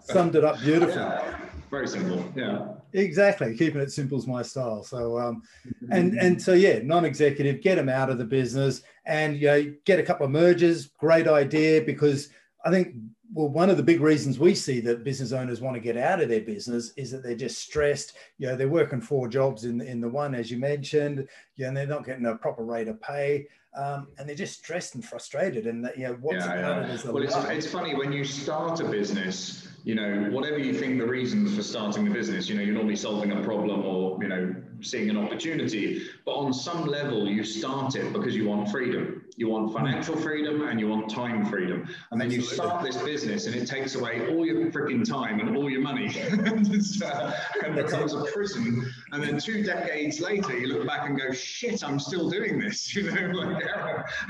Summed 0.00 0.34
it 0.34 0.42
up 0.42 0.58
beautifully. 0.60 0.94
Yeah. 0.94 1.38
Very 1.70 1.86
simple. 1.86 2.24
Yeah. 2.34 2.68
Exactly. 2.94 3.54
Keeping 3.54 3.82
it 3.82 3.92
simple 3.92 4.16
is 4.16 4.26
my 4.26 4.40
style. 4.40 4.82
So 4.82 5.18
um, 5.18 5.42
and 5.90 6.14
and 6.14 6.40
so 6.40 6.54
yeah, 6.54 6.78
non-executive, 6.82 7.60
get 7.60 7.74
them 7.74 7.90
out 7.90 8.08
of 8.08 8.16
the 8.16 8.24
business, 8.24 8.80
and 9.04 9.36
you 9.36 9.48
know, 9.48 9.74
get 9.84 9.98
a 9.98 10.02
couple 10.02 10.24
of 10.24 10.32
mergers. 10.32 10.86
Great 10.86 11.28
idea 11.28 11.82
because 11.82 12.30
I 12.64 12.70
think 12.70 12.94
well, 13.34 13.48
one 13.48 13.70
of 13.70 13.76
the 13.76 13.82
big 13.82 14.00
reasons 14.00 14.38
we 14.38 14.54
see 14.54 14.80
that 14.80 15.04
business 15.04 15.32
owners 15.32 15.60
want 15.60 15.74
to 15.74 15.80
get 15.80 15.96
out 15.96 16.20
of 16.20 16.28
their 16.28 16.40
business 16.42 16.92
is 16.96 17.10
that 17.10 17.22
they're 17.22 17.34
just 17.34 17.58
stressed. 17.58 18.14
You 18.38 18.48
know, 18.48 18.56
they're 18.56 18.68
working 18.68 19.00
four 19.00 19.26
jobs 19.28 19.64
in, 19.64 19.80
in 19.80 20.00
the 20.00 20.08
one, 20.08 20.34
as 20.34 20.50
you 20.50 20.58
mentioned, 20.58 21.26
you 21.56 21.64
know, 21.64 21.68
and 21.68 21.76
they're 21.76 21.86
not 21.86 22.04
getting 22.04 22.26
a 22.26 22.36
proper 22.36 22.64
rate 22.64 22.88
of 22.88 23.00
pay. 23.00 23.46
Um, 23.74 24.08
and 24.18 24.28
they're 24.28 24.36
just 24.36 24.58
stressed 24.58 24.96
and 24.96 25.04
frustrated. 25.04 25.66
And 25.66 25.82
that, 25.84 25.96
you 25.96 26.04
know, 26.04 26.18
what's 26.20 26.44
yeah, 26.44 26.84
yeah. 26.84 27.10
well, 27.10 27.22
it's, 27.22 27.34
it's 27.36 27.70
funny 27.70 27.94
when 27.94 28.12
you 28.12 28.22
start 28.22 28.80
a 28.80 28.84
business, 28.84 29.66
you 29.82 29.94
know, 29.94 30.28
whatever 30.30 30.58
you 30.58 30.74
think 30.74 30.98
the 30.98 31.06
reasons 31.06 31.56
for 31.56 31.62
starting 31.62 32.04
the 32.04 32.10
business, 32.10 32.50
you 32.50 32.54
know, 32.54 32.60
you're 32.60 32.74
normally 32.74 32.96
solving 32.96 33.32
a 33.32 33.42
problem 33.42 33.82
or, 33.86 34.22
you 34.22 34.28
know, 34.28 34.31
seeing 34.80 35.10
an 35.10 35.16
opportunity. 35.16 36.02
But 36.24 36.32
on 36.32 36.52
some 36.52 36.86
level, 36.86 37.28
you 37.28 37.44
start 37.44 37.94
it 37.94 38.12
because 38.12 38.34
you 38.34 38.46
want 38.48 38.70
freedom. 38.70 39.24
You 39.36 39.48
want 39.48 39.72
financial 39.72 40.16
freedom 40.16 40.62
and 40.68 40.78
you 40.78 40.88
want 40.88 41.10
time 41.10 41.46
freedom. 41.46 41.88
And 42.10 42.20
then 42.20 42.30
you 42.30 42.42
start 42.42 42.84
this 42.84 42.96
business 43.02 43.46
and 43.46 43.54
it 43.54 43.66
takes 43.66 43.94
away 43.94 44.28
all 44.28 44.44
your 44.44 44.70
freaking 44.70 45.08
time 45.08 45.40
and 45.40 45.56
all 45.56 45.70
your 45.70 45.80
money 45.80 46.06
and, 46.30 47.02
uh, 47.02 47.32
and 47.64 47.74
becomes 47.74 48.14
a 48.14 48.24
prison. 48.24 48.92
And 49.12 49.22
then 49.22 49.38
two 49.38 49.62
decades 49.62 50.20
later, 50.20 50.58
you 50.58 50.68
look 50.68 50.86
back 50.86 51.08
and 51.08 51.18
go, 51.18 51.32
shit, 51.32 51.82
I'm 51.82 51.98
still 51.98 52.28
doing 52.28 52.58
this. 52.58 52.90
You 53.02 53.10
know, 53.10 53.38
like, 53.38 53.64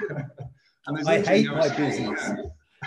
and 0.87 1.09
I 1.09 1.21
hate 1.21 1.47
no 1.47 1.57
my 1.57 1.69
business. 1.76 2.31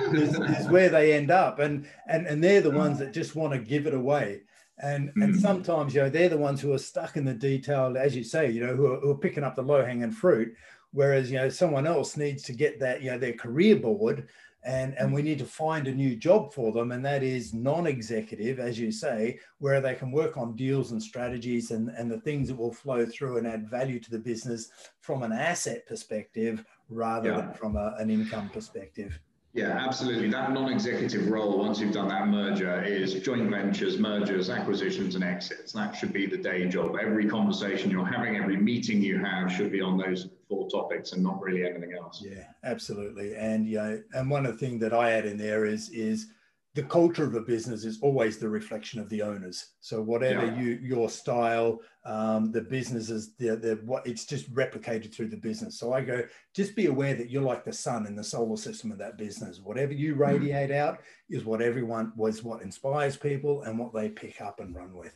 is, 0.02 0.40
is 0.40 0.68
where 0.70 0.90
they 0.90 1.14
end 1.14 1.32
up 1.32 1.60
and 1.60 1.88
and 2.08 2.26
and 2.28 2.44
they're 2.44 2.62
the 2.62 2.72
ones 2.72 3.00
that 3.00 3.14
just 3.14 3.36
want 3.36 3.54
to 3.54 3.60
give 3.60 3.88
it 3.88 3.94
away 3.94 4.42
and 4.80 5.10
mm-hmm. 5.10 5.22
and 5.22 5.40
sometimes 5.40 5.94
you 5.94 6.02
know 6.02 6.10
they're 6.10 6.30
the 6.30 6.38
ones 6.38 6.60
who 6.62 6.74
are 6.74 6.78
stuck 6.78 7.16
in 7.16 7.26
the 7.26 7.34
detail 7.34 7.96
as 7.98 8.16
you 8.16 8.24
say 8.24 8.50
you 8.50 8.66
know 8.66 8.76
who 8.76 8.94
are, 8.94 9.00
who 9.00 9.12
are 9.12 9.18
picking 9.18 9.44
up 9.44 9.56
the 9.56 9.62
low 9.62 9.86
hanging 9.86 10.12
fruit 10.12 10.54
whereas 10.92 11.32
you 11.32 11.38
know 11.38 11.50
someone 11.50 11.88
else 11.88 12.18
needs 12.18 12.44
to 12.44 12.54
get 12.54 12.80
that 12.80 13.02
you 13.02 13.10
know 13.10 13.18
their 13.18 13.34
career 13.34 13.76
board 13.76 14.28
and 14.66 14.96
and 14.98 15.14
we 15.14 15.22
need 15.22 15.40
to 15.40 15.46
find 15.46 15.88
a 15.88 15.94
new 15.94 16.16
job 16.16 16.52
for 16.52 16.72
them 16.72 16.92
and 16.92 17.06
that 17.06 17.24
is 17.24 17.54
non-executive 17.54 18.60
as 18.60 18.78
you 18.78 18.92
say 18.92 19.40
where 19.60 19.80
they 19.80 19.94
can 19.94 20.12
work 20.12 20.38
on 20.38 20.56
deals 20.56 20.92
and 20.92 21.02
strategies 21.02 21.72
and 21.72 21.90
and 21.90 22.12
the 22.12 22.20
things 22.22 22.48
that 22.50 22.58
will 22.58 22.74
flow 22.74 23.06
through 23.06 23.38
and 23.38 23.48
add 23.48 23.70
value 23.70 24.00
to 24.00 24.12
the 24.12 24.20
business 24.20 24.70
from 25.00 25.24
an 25.24 25.32
asset 25.32 25.86
perspective 25.88 26.66
rather 26.90 27.30
yeah. 27.30 27.38
than 27.38 27.54
from 27.54 27.78
a, 27.78 27.96
an 28.00 28.10
income 28.10 28.50
perspective 28.50 29.20
yeah, 29.56 29.86
absolutely. 29.88 30.30
That 30.30 30.52
non-executive 30.52 31.30
role, 31.30 31.58
once 31.58 31.80
you've 31.80 31.94
done 31.94 32.10
that 32.10 32.28
merger, 32.28 32.84
is 32.84 33.14
joint 33.22 33.50
ventures, 33.50 33.98
mergers, 33.98 34.50
acquisitions, 34.50 35.16
and 35.16 35.24
exits. 35.24 35.72
That 35.72 35.96
should 35.96 36.12
be 36.12 36.26
the 36.26 36.36
day 36.36 36.68
job. 36.68 36.98
Every 37.02 37.26
conversation 37.26 37.90
you're 37.90 38.06
having, 38.06 38.36
every 38.36 38.58
meeting 38.58 39.02
you 39.02 39.18
have, 39.18 39.50
should 39.50 39.72
be 39.72 39.80
on 39.80 39.98
those 39.98 40.28
four 40.50 40.70
topics 40.70 41.14
and 41.14 41.24
not 41.24 41.42
really 41.42 41.66
anything 41.66 41.94
else. 41.94 42.22
Yeah, 42.22 42.44
absolutely. 42.66 43.34
And 43.38 43.66
you 43.66 43.78
know, 43.78 44.04
and 44.14 44.30
one 44.30 44.46
of 44.46 44.52
the 44.52 44.58
things 44.58 44.82
that 44.82 44.94
I 44.94 45.12
add 45.12 45.26
in 45.26 45.38
there 45.38 45.66
is 45.66 45.90
is 45.90 46.28
the 46.76 46.84
culture 46.84 47.24
of 47.24 47.36
a 47.36 47.42
business 47.42 47.86
is 47.86 48.00
always 48.02 48.38
the 48.38 48.50
reflection 48.50 49.00
of 49.00 49.08
the 49.08 49.22
owners. 49.22 49.72
So 49.80 50.02
whatever 50.02 50.46
yeah. 50.46 50.60
you 50.60 50.80
your 50.84 51.10
style, 51.10 51.80
um, 52.04 52.52
the 52.52 52.62
businesses, 52.62 53.34
the, 53.38 53.56
the 53.56 53.80
what 53.86 54.06
it's 54.06 54.26
just 54.26 54.54
replicated 54.54 55.14
through 55.14 55.30
the 55.30 55.38
business. 55.38 55.80
So 55.80 55.94
I 55.94 56.02
go, 56.02 56.24
just 56.54 56.76
be 56.76 56.88
aware 56.88 57.16
that 57.16 57.30
you're 57.30 57.42
like 57.42 57.64
the 57.64 57.72
sun 57.72 58.06
in 58.06 58.16
the 58.16 58.24
solar 58.24 58.58
system 58.58 58.92
of 58.92 58.98
that 58.98 59.18
business. 59.18 59.62
Whatever 59.62 59.94
you 59.94 60.12
mm-hmm. 60.12 60.22
radiate 60.22 60.70
mm. 60.70 60.78
out 60.78 61.00
is 61.30 61.46
what 61.46 61.62
everyone 61.62 62.12
was 62.18 62.44
what 62.44 62.62
inspires 62.62 63.16
people 63.16 63.64
and 63.64 63.80
what 63.80 63.94
they 63.94 64.10
pick 64.10 64.42
up 64.42 64.60
and 64.60 64.76
run 64.76 64.94
with. 64.94 65.16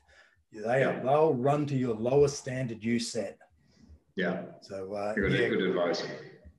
They 0.54 0.84
are, 0.84 1.02
they'll 1.04 1.36
run 1.36 1.66
to 1.68 1.76
your 1.76 1.94
lowest 1.94 2.40
standard 2.40 2.84
you 2.84 3.00
set. 3.00 3.38
Yeah. 4.16 4.44
So 4.62 4.94
uh, 4.94 5.14
good, 5.14 5.34
yeah, 5.34 5.50
good 5.50 5.62
advice. 5.62 6.04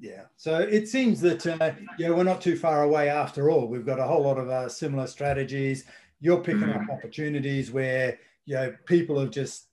Yeah. 0.01 0.23
So 0.37 0.59
it 0.59 0.89
seems 0.89 1.21
that 1.21 1.47
uh, 1.47 1.73
yeah, 1.99 2.11
we're 2.11 2.25
not 2.25 2.41
too 2.41 2.57
far 2.57 2.83
away 2.83 3.11
after 3.11 3.51
all. 3.51 3.69
We've 3.69 3.85
got 3.85 4.01
a 4.01 4.07
whole 4.07 4.23
lot 4.23 4.39
of 4.39 4.49
uh, 4.49 4.69
similar 4.69 5.07
strategies. 5.07 5.85
You're 6.21 6.43
picking 6.43 6.63
mm. 6.63 6.83
up 6.83 6.91
opportunities 6.91 7.71
where 7.71 8.19
you 8.47 8.55
know 8.55 8.75
people 8.87 9.21
have 9.21 9.31
just 9.31 9.67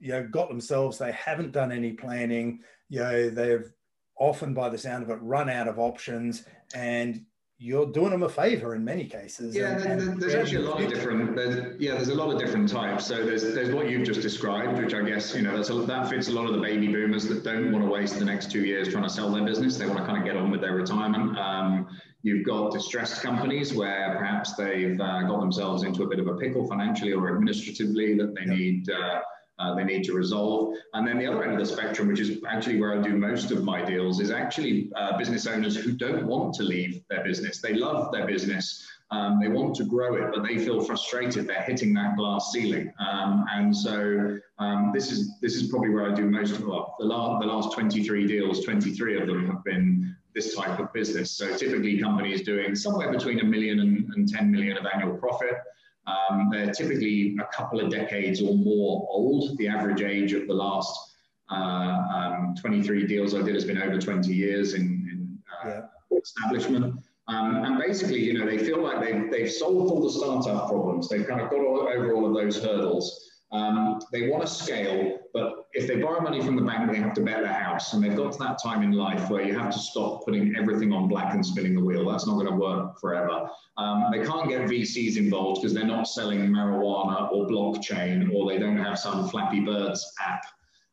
you 0.00 0.12
know 0.12 0.26
got 0.26 0.48
themselves. 0.48 0.96
They 0.96 1.12
haven't 1.12 1.52
done 1.52 1.70
any 1.70 1.92
planning. 1.92 2.60
You 2.88 3.00
know 3.00 3.30
they've 3.30 3.70
often, 4.16 4.54
by 4.54 4.70
the 4.70 4.78
sound 4.78 5.02
of 5.02 5.10
it, 5.10 5.18
run 5.20 5.50
out 5.50 5.68
of 5.68 5.78
options, 5.78 6.44
and 6.74 7.24
you're 7.64 7.86
doing 7.86 8.10
them 8.10 8.22
a 8.22 8.28
favor 8.28 8.74
in 8.74 8.84
many 8.84 9.06
cases. 9.06 9.56
Yeah, 9.56 9.80
and, 9.80 10.02
and 10.02 10.20
there's 10.20 10.34
actually 10.34 10.66
a 10.66 10.68
lot 10.68 10.82
of 10.82 10.90
different. 10.90 11.34
There's, 11.34 11.80
yeah, 11.80 11.92
there's 11.92 12.08
a 12.08 12.14
lot 12.14 12.30
of 12.30 12.38
different 12.38 12.68
types. 12.68 13.06
So 13.06 13.24
there's 13.24 13.42
there's 13.42 13.74
what 13.74 13.88
you've 13.88 14.06
just 14.06 14.20
described, 14.20 14.76
which 14.78 14.92
I 14.92 15.00
guess 15.02 15.34
you 15.34 15.40
know 15.40 15.56
that's 15.56 15.70
a, 15.70 15.74
that 15.74 16.10
fits 16.10 16.28
a 16.28 16.32
lot 16.32 16.44
of 16.44 16.52
the 16.52 16.60
baby 16.60 16.88
boomers 16.88 17.26
that 17.28 17.42
don't 17.42 17.72
want 17.72 17.82
to 17.82 17.90
waste 17.90 18.18
the 18.18 18.24
next 18.26 18.50
two 18.50 18.64
years 18.66 18.88
trying 18.88 19.04
to 19.04 19.08
sell 19.08 19.30
their 19.30 19.44
business. 19.44 19.78
They 19.78 19.86
want 19.86 19.98
to 19.98 20.04
kind 20.04 20.18
of 20.18 20.24
get 20.24 20.36
on 20.36 20.50
with 20.50 20.60
their 20.60 20.74
retirement. 20.74 21.38
Um, 21.38 21.88
You've 22.24 22.46
got 22.46 22.72
distressed 22.72 23.20
companies 23.20 23.74
where 23.74 24.16
perhaps 24.16 24.54
they've 24.54 24.98
uh, 24.98 25.24
got 25.24 25.40
themselves 25.40 25.82
into 25.82 26.04
a 26.04 26.06
bit 26.06 26.18
of 26.18 26.26
a 26.26 26.36
pickle 26.36 26.66
financially 26.66 27.12
or 27.12 27.28
administratively 27.28 28.16
that 28.16 28.34
they 28.34 28.46
need 28.46 28.88
uh, 28.88 29.20
uh, 29.58 29.74
they 29.74 29.84
need 29.84 30.04
to 30.04 30.12
resolve. 30.12 30.76
And 30.94 31.06
then 31.06 31.18
the 31.18 31.26
other 31.26 31.44
end 31.44 31.52
of 31.52 31.58
the 31.58 31.66
spectrum, 31.66 32.08
which 32.08 32.20
is 32.20 32.42
actually 32.48 32.80
where 32.80 32.98
I 32.98 33.02
do 33.02 33.16
most 33.16 33.50
of 33.50 33.64
my 33.64 33.84
deals, 33.84 34.20
is 34.20 34.30
actually 34.30 34.90
uh, 34.96 35.16
business 35.16 35.46
owners 35.46 35.76
who 35.76 35.92
don't 35.92 36.26
want 36.26 36.54
to 36.54 36.62
leave 36.62 37.02
their 37.08 37.22
business. 37.22 37.60
They 37.60 37.74
love 37.74 38.12
their 38.12 38.26
business. 38.26 38.86
Um, 39.10 39.38
they 39.40 39.48
want 39.48 39.76
to 39.76 39.84
grow 39.84 40.16
it, 40.16 40.32
but 40.34 40.44
they 40.44 40.58
feel 40.58 40.82
frustrated. 40.82 41.46
They're 41.46 41.62
hitting 41.62 41.94
that 41.94 42.16
glass 42.16 42.50
ceiling, 42.52 42.92
um, 42.98 43.44
and 43.52 43.76
so 43.76 44.38
um, 44.58 44.90
this 44.94 45.12
is 45.12 45.38
this 45.40 45.54
is 45.54 45.68
probably 45.68 45.90
where 45.90 46.10
I 46.10 46.14
do 46.14 46.24
most 46.24 46.52
of 46.52 46.64
well, 46.64 46.96
the 46.98 47.04
last 47.04 47.40
the 47.40 47.46
last 47.46 47.72
23 47.74 48.26
deals. 48.26 48.64
23 48.64 49.20
of 49.20 49.28
them 49.28 49.46
have 49.46 49.62
been 49.62 50.16
this 50.34 50.56
type 50.56 50.80
of 50.80 50.92
business. 50.92 51.30
So 51.30 51.54
typically, 51.56 51.98
companies 52.00 52.42
doing 52.42 52.74
somewhere 52.74 53.12
between 53.12 53.40
a 53.40 53.44
million 53.44 53.80
and, 53.80 54.10
and 54.14 54.28
10 54.28 54.50
million 54.50 54.76
of 54.78 54.86
annual 54.92 55.16
profit. 55.16 55.58
Um, 56.06 56.48
they're 56.50 56.72
typically 56.72 57.36
a 57.40 57.46
couple 57.54 57.80
of 57.80 57.90
decades 57.90 58.42
or 58.42 58.54
more 58.54 59.06
old. 59.10 59.56
The 59.58 59.68
average 59.68 60.02
age 60.02 60.32
of 60.32 60.46
the 60.46 60.54
last 60.54 61.14
uh, 61.50 61.54
um, 61.54 62.54
23 62.60 63.06
deals 63.06 63.34
I 63.34 63.42
did 63.42 63.54
has 63.54 63.64
been 63.64 63.80
over 63.80 63.98
20 63.98 64.32
years 64.32 64.74
in, 64.74 64.82
in 64.82 65.38
uh, 65.64 65.68
yeah. 65.68 66.18
establishment. 66.18 67.02
Um, 67.26 67.64
and 67.64 67.78
basically, 67.78 68.20
you 68.20 68.38
know, 68.38 68.46
they 68.46 68.58
feel 68.58 68.82
like 68.82 69.00
they've, 69.00 69.30
they've 69.30 69.50
solved 69.50 69.90
all 69.90 70.02
the 70.02 70.10
startup 70.10 70.68
problems. 70.68 71.08
They've 71.08 71.26
kind 71.26 71.40
of 71.40 71.50
got 71.50 71.60
all, 71.60 71.88
over 71.88 72.12
all 72.12 72.26
of 72.26 72.34
those 72.34 72.62
hurdles. 72.62 73.30
Um, 73.54 74.00
they 74.10 74.28
want 74.28 74.44
to 74.44 74.52
scale, 74.52 75.20
but 75.32 75.68
if 75.74 75.86
they 75.86 75.96
borrow 75.96 76.20
money 76.20 76.42
from 76.42 76.56
the 76.56 76.62
bank, 76.62 76.90
they 76.90 76.98
have 76.98 77.14
to 77.14 77.20
bet 77.20 77.42
their 77.42 77.52
house. 77.52 77.92
And 77.92 78.02
they've 78.02 78.16
got 78.16 78.32
to 78.32 78.38
that 78.40 78.60
time 78.60 78.82
in 78.82 78.90
life 78.90 79.30
where 79.30 79.42
you 79.42 79.56
have 79.56 79.72
to 79.72 79.78
stop 79.78 80.24
putting 80.24 80.56
everything 80.56 80.92
on 80.92 81.06
black 81.06 81.34
and 81.34 81.46
spinning 81.46 81.76
the 81.76 81.80
wheel. 81.80 82.10
That's 82.10 82.26
not 82.26 82.34
going 82.34 82.48
to 82.48 82.56
work 82.56 82.98
forever. 82.98 83.48
Um, 83.76 84.06
they 84.10 84.24
can't 84.24 84.48
get 84.48 84.62
VCs 84.62 85.16
involved 85.16 85.62
because 85.62 85.72
they're 85.72 85.86
not 85.86 86.08
selling 86.08 86.40
marijuana 86.48 87.30
or 87.30 87.46
blockchain, 87.46 88.28
or 88.34 88.50
they 88.50 88.58
don't 88.58 88.76
have 88.76 88.98
some 88.98 89.28
Flappy 89.28 89.60
Birds 89.60 90.12
app. 90.20 90.42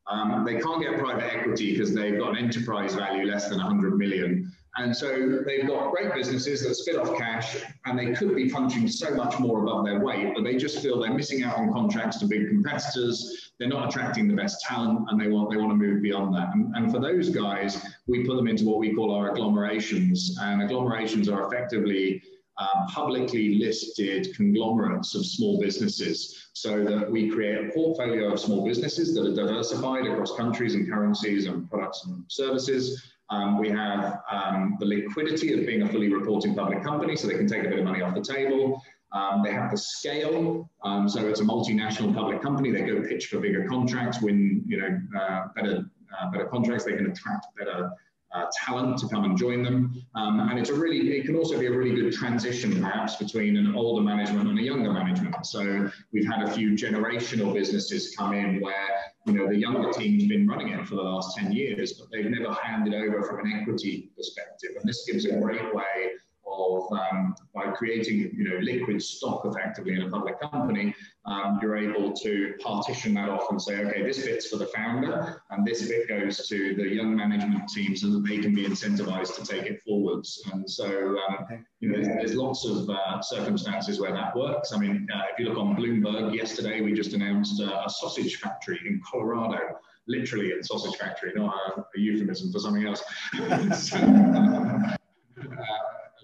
Um, 0.05 0.45
they 0.45 0.59
can't 0.59 0.83
get 0.83 0.99
private 0.99 1.33
equity 1.33 1.71
because 1.71 1.95
they've 1.95 2.19
got 2.19 2.37
an 2.37 2.45
enterprise 2.45 2.93
value 2.93 3.25
less 3.25 3.49
than 3.49 3.57
100 3.57 3.97
million. 3.97 4.51
And 4.77 4.95
so 4.95 5.43
they've 5.45 5.67
got 5.67 5.91
great 5.91 6.13
businesses 6.13 6.63
that 6.63 6.75
spit 6.75 6.95
off 6.95 7.17
cash 7.17 7.57
and 7.85 7.99
they 7.99 8.13
could 8.13 8.35
be 8.35 8.49
punching 8.49 8.87
so 8.87 9.13
much 9.13 9.37
more 9.37 9.63
above 9.63 9.85
their 9.85 9.99
weight, 9.99 10.33
but 10.33 10.43
they 10.45 10.55
just 10.55 10.81
feel 10.81 10.99
they're 10.99 11.13
missing 11.13 11.43
out 11.43 11.57
on 11.57 11.73
contracts 11.73 12.19
to 12.19 12.25
big 12.25 12.47
competitors. 12.47 13.51
They're 13.59 13.67
not 13.67 13.89
attracting 13.89 14.29
the 14.29 14.33
best 14.33 14.61
talent 14.61 15.09
and 15.09 15.19
they 15.19 15.27
want, 15.27 15.51
they 15.51 15.57
want 15.57 15.71
to 15.71 15.75
move 15.75 16.01
beyond 16.01 16.33
that. 16.35 16.53
And, 16.53 16.73
and 16.75 16.91
for 16.91 17.01
those 17.01 17.29
guys, 17.29 17.85
we 18.07 18.25
put 18.25 18.37
them 18.37 18.47
into 18.47 18.63
what 18.63 18.79
we 18.79 18.93
call 18.93 19.13
our 19.13 19.31
agglomerations. 19.31 20.37
And 20.39 20.61
agglomerations 20.61 21.27
are 21.27 21.45
effectively 21.47 22.23
um, 22.57 22.87
publicly 22.87 23.55
listed 23.55 24.33
conglomerates 24.35 25.15
of 25.15 25.25
small 25.25 25.59
businesses 25.59 26.49
so 26.53 26.83
that 26.85 27.11
we 27.11 27.29
create 27.29 27.65
a 27.65 27.71
portfolio 27.73 28.31
of 28.31 28.39
small 28.39 28.65
businesses 28.65 29.13
that 29.15 29.25
are 29.25 29.35
diversified 29.35 30.05
across 30.05 30.35
countries 30.37 30.75
and 30.75 30.89
currencies 30.89 31.45
and 31.45 31.69
products 31.69 32.05
and 32.05 32.23
services 32.29 33.11
um, 33.31 33.57
we 33.57 33.69
have 33.69 34.21
um, 34.29 34.77
the 34.79 34.85
liquidity 34.85 35.59
of 35.59 35.65
being 35.65 35.81
a 35.81 35.89
fully 35.89 36.13
reporting 36.13 36.53
public 36.53 36.83
company, 36.83 37.15
so 37.15 37.27
they 37.27 37.35
can 37.35 37.47
take 37.47 37.63
a 37.63 37.69
bit 37.69 37.79
of 37.79 37.85
money 37.85 38.01
off 38.01 38.13
the 38.13 38.21
table. 38.21 38.81
Um, 39.13 39.41
they 39.43 39.51
have 39.51 39.71
the 39.71 39.77
scale, 39.77 40.69
um, 40.83 41.09
so 41.09 41.27
it's 41.27 41.41
a 41.41 41.43
multinational 41.43 42.13
public 42.13 42.41
company. 42.41 42.71
They 42.71 42.81
go 42.81 43.01
pitch 43.01 43.25
for 43.27 43.39
bigger 43.39 43.67
contracts, 43.67 44.21
win 44.21 44.63
you 44.67 44.77
know 44.77 45.19
uh, 45.19 45.47
better 45.55 45.85
uh, 46.19 46.31
better 46.31 46.45
contracts. 46.45 46.85
They 46.85 46.95
can 46.95 47.09
attract 47.09 47.47
better 47.57 47.91
uh, 48.33 48.45
talent 48.65 48.97
to 48.99 49.07
come 49.07 49.25
and 49.25 49.37
join 49.37 49.63
them. 49.63 50.03
Um, 50.15 50.39
and 50.39 50.57
it's 50.59 50.69
a 50.69 50.73
really, 50.73 51.17
it 51.17 51.25
can 51.25 51.35
also 51.35 51.59
be 51.59 51.67
a 51.67 51.71
really 51.71 51.95
good 51.95 52.13
transition 52.13 52.81
perhaps 52.81 53.15
between 53.17 53.57
an 53.57 53.75
older 53.75 54.01
management 54.01 54.49
and 54.49 54.57
a 54.57 54.61
younger 54.61 54.91
management. 54.91 55.45
So 55.45 55.89
we've 56.13 56.27
had 56.27 56.43
a 56.43 56.51
few 56.51 56.71
generational 56.71 57.53
businesses 57.53 58.15
come 58.15 58.33
in 58.33 58.61
where, 58.61 59.10
you 59.25 59.33
know, 59.33 59.47
the 59.47 59.57
younger 59.57 59.91
team's 59.91 60.27
been 60.27 60.47
running 60.47 60.69
it 60.69 60.87
for 60.87 60.95
the 60.95 61.03
last 61.03 61.37
10 61.37 61.51
years, 61.51 61.93
but 61.93 62.07
they've 62.11 62.29
never 62.29 62.53
handed 62.53 62.93
over 62.93 63.23
from 63.23 63.45
an 63.45 63.59
equity 63.59 64.09
perspective. 64.17 64.71
And 64.79 64.87
this 64.87 65.05
gives 65.05 65.25
a 65.25 65.39
great 65.39 65.73
way 65.75 66.11
of 66.51 66.91
um, 66.91 67.35
by 67.53 67.71
creating 67.71 68.31
you 68.33 68.49
know 68.49 68.57
liquid 68.59 69.01
stock 69.01 69.45
effectively 69.45 69.93
in 69.93 70.03
a 70.03 70.09
public 70.09 70.39
company, 70.39 70.93
um, 71.25 71.59
you're 71.61 71.77
able 71.77 72.11
to 72.13 72.53
partition 72.59 73.13
that 73.13 73.29
off 73.29 73.49
and 73.51 73.61
say, 73.61 73.77
okay, 73.85 74.03
this 74.03 74.23
bit's 74.23 74.47
for 74.47 74.57
the 74.57 74.65
founder, 74.67 75.41
and 75.51 75.65
this 75.65 75.87
bit 75.87 76.07
goes 76.07 76.47
to 76.47 76.75
the 76.75 76.87
young 76.87 77.15
management 77.15 77.69
team 77.69 77.95
so 77.95 78.09
that 78.11 78.25
they 78.27 78.39
can 78.39 78.53
be 78.55 78.65
incentivized 78.65 79.35
to 79.35 79.45
take 79.45 79.65
it 79.65 79.81
forwards. 79.83 80.41
And 80.51 80.69
so, 80.69 81.17
um, 81.29 81.65
you 81.79 81.89
know, 81.89 81.95
there's, 81.95 82.07
there's 82.07 82.35
lots 82.35 82.65
of 82.65 82.89
uh, 82.89 83.21
circumstances 83.21 83.99
where 83.99 84.13
that 84.13 84.35
works. 84.35 84.73
I 84.73 84.77
mean, 84.77 85.07
uh, 85.13 85.23
if 85.31 85.39
you 85.39 85.45
look 85.45 85.57
on 85.57 85.75
Bloomberg, 85.75 86.35
yesterday 86.35 86.81
we 86.81 86.93
just 86.93 87.13
announced 87.13 87.61
uh, 87.61 87.83
a 87.85 87.89
sausage 87.89 88.37
factory 88.37 88.79
in 88.85 89.01
Colorado 89.09 89.59
literally 90.07 90.51
a 90.51 90.63
sausage 90.63 90.95
factory, 90.97 91.31
not 91.35 91.55
a, 91.77 91.81
a 91.81 91.99
euphemism 91.99 92.51
for 92.51 92.59
something 92.59 92.85
else. 92.85 93.03
so, 93.89 93.97
uh, 93.97 94.95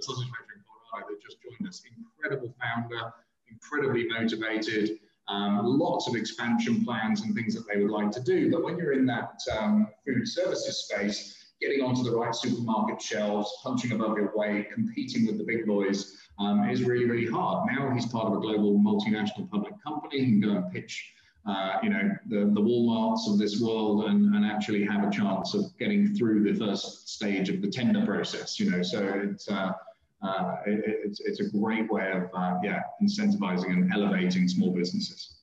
sausage 0.01 0.29
factory 0.29 0.57
in 0.57 0.63
Colorado 0.67 1.13
that 1.13 1.21
just 1.21 1.37
joined 1.41 1.67
us. 1.67 1.81
Incredible 1.97 2.53
founder, 2.61 3.13
incredibly 3.49 4.07
motivated, 4.07 4.99
um, 5.27 5.59
lots 5.63 6.07
of 6.07 6.15
expansion 6.15 6.83
plans 6.85 7.21
and 7.21 7.35
things 7.35 7.53
that 7.53 7.65
they 7.71 7.81
would 7.81 7.91
like 7.91 8.11
to 8.11 8.21
do. 8.21 8.51
But 8.51 8.63
when 8.63 8.77
you're 8.77 8.93
in 8.93 9.05
that 9.07 9.39
um, 9.57 9.87
food 10.05 10.27
services 10.27 10.85
space, 10.85 11.35
getting 11.59 11.81
onto 11.81 12.03
the 12.03 12.15
right 12.15 12.35
supermarket 12.35 13.01
shelves, 13.01 13.51
punching 13.63 13.91
above 13.91 14.17
your 14.17 14.31
weight, 14.35 14.71
competing 14.71 15.25
with 15.25 15.37
the 15.37 15.43
big 15.43 15.65
boys 15.65 16.17
um, 16.39 16.69
is 16.69 16.83
really, 16.83 17.05
really 17.05 17.29
hard. 17.29 17.67
Now 17.71 17.91
he's 17.93 18.05
part 18.05 18.27
of 18.27 18.33
a 18.33 18.39
global 18.39 18.79
multinational 18.79 19.49
public 19.49 19.73
company. 19.83 20.19
He 20.19 20.25
can 20.25 20.41
go 20.41 20.51
and 20.51 20.71
pitch 20.71 21.13
uh, 21.47 21.77
you 21.81 21.89
know, 21.89 22.11
the, 22.27 22.51
the 22.53 22.61
Walmarts 22.61 23.31
of 23.31 23.37
this 23.37 23.61
world 23.61 24.05
and, 24.05 24.35
and 24.35 24.45
actually 24.45 24.83
have 24.83 25.07
a 25.07 25.09
chance 25.09 25.53
of 25.53 25.65
getting 25.79 26.13
through 26.13 26.43
the 26.43 26.59
first 26.59 27.07
stage 27.07 27.49
of 27.49 27.61
the 27.61 27.69
tender 27.69 28.05
process, 28.05 28.59
you 28.59 28.69
know, 28.69 28.81
so 28.81 29.01
it's, 29.23 29.49
uh, 29.49 29.71
uh, 30.21 30.55
it, 30.65 30.83
it's, 31.05 31.19
it's 31.19 31.39
a 31.39 31.49
great 31.49 31.91
way 31.91 32.11
of 32.11 32.29
uh, 32.33 32.57
yeah 32.63 32.81
incentivizing 33.01 33.69
and 33.69 33.91
elevating 33.93 34.47
small 34.47 34.71
businesses. 34.71 35.37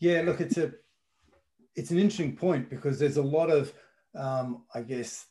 Yeah, 0.00 0.22
look, 0.22 0.40
it's 0.40 0.58
a 0.58 0.72
it's 1.74 1.90
an 1.90 1.98
interesting 1.98 2.36
point 2.36 2.68
because 2.68 2.98
there's 2.98 3.16
a 3.16 3.22
lot 3.22 3.50
of 3.50 3.72
um, 4.14 4.64
I 4.74 4.82
guess 4.82 5.26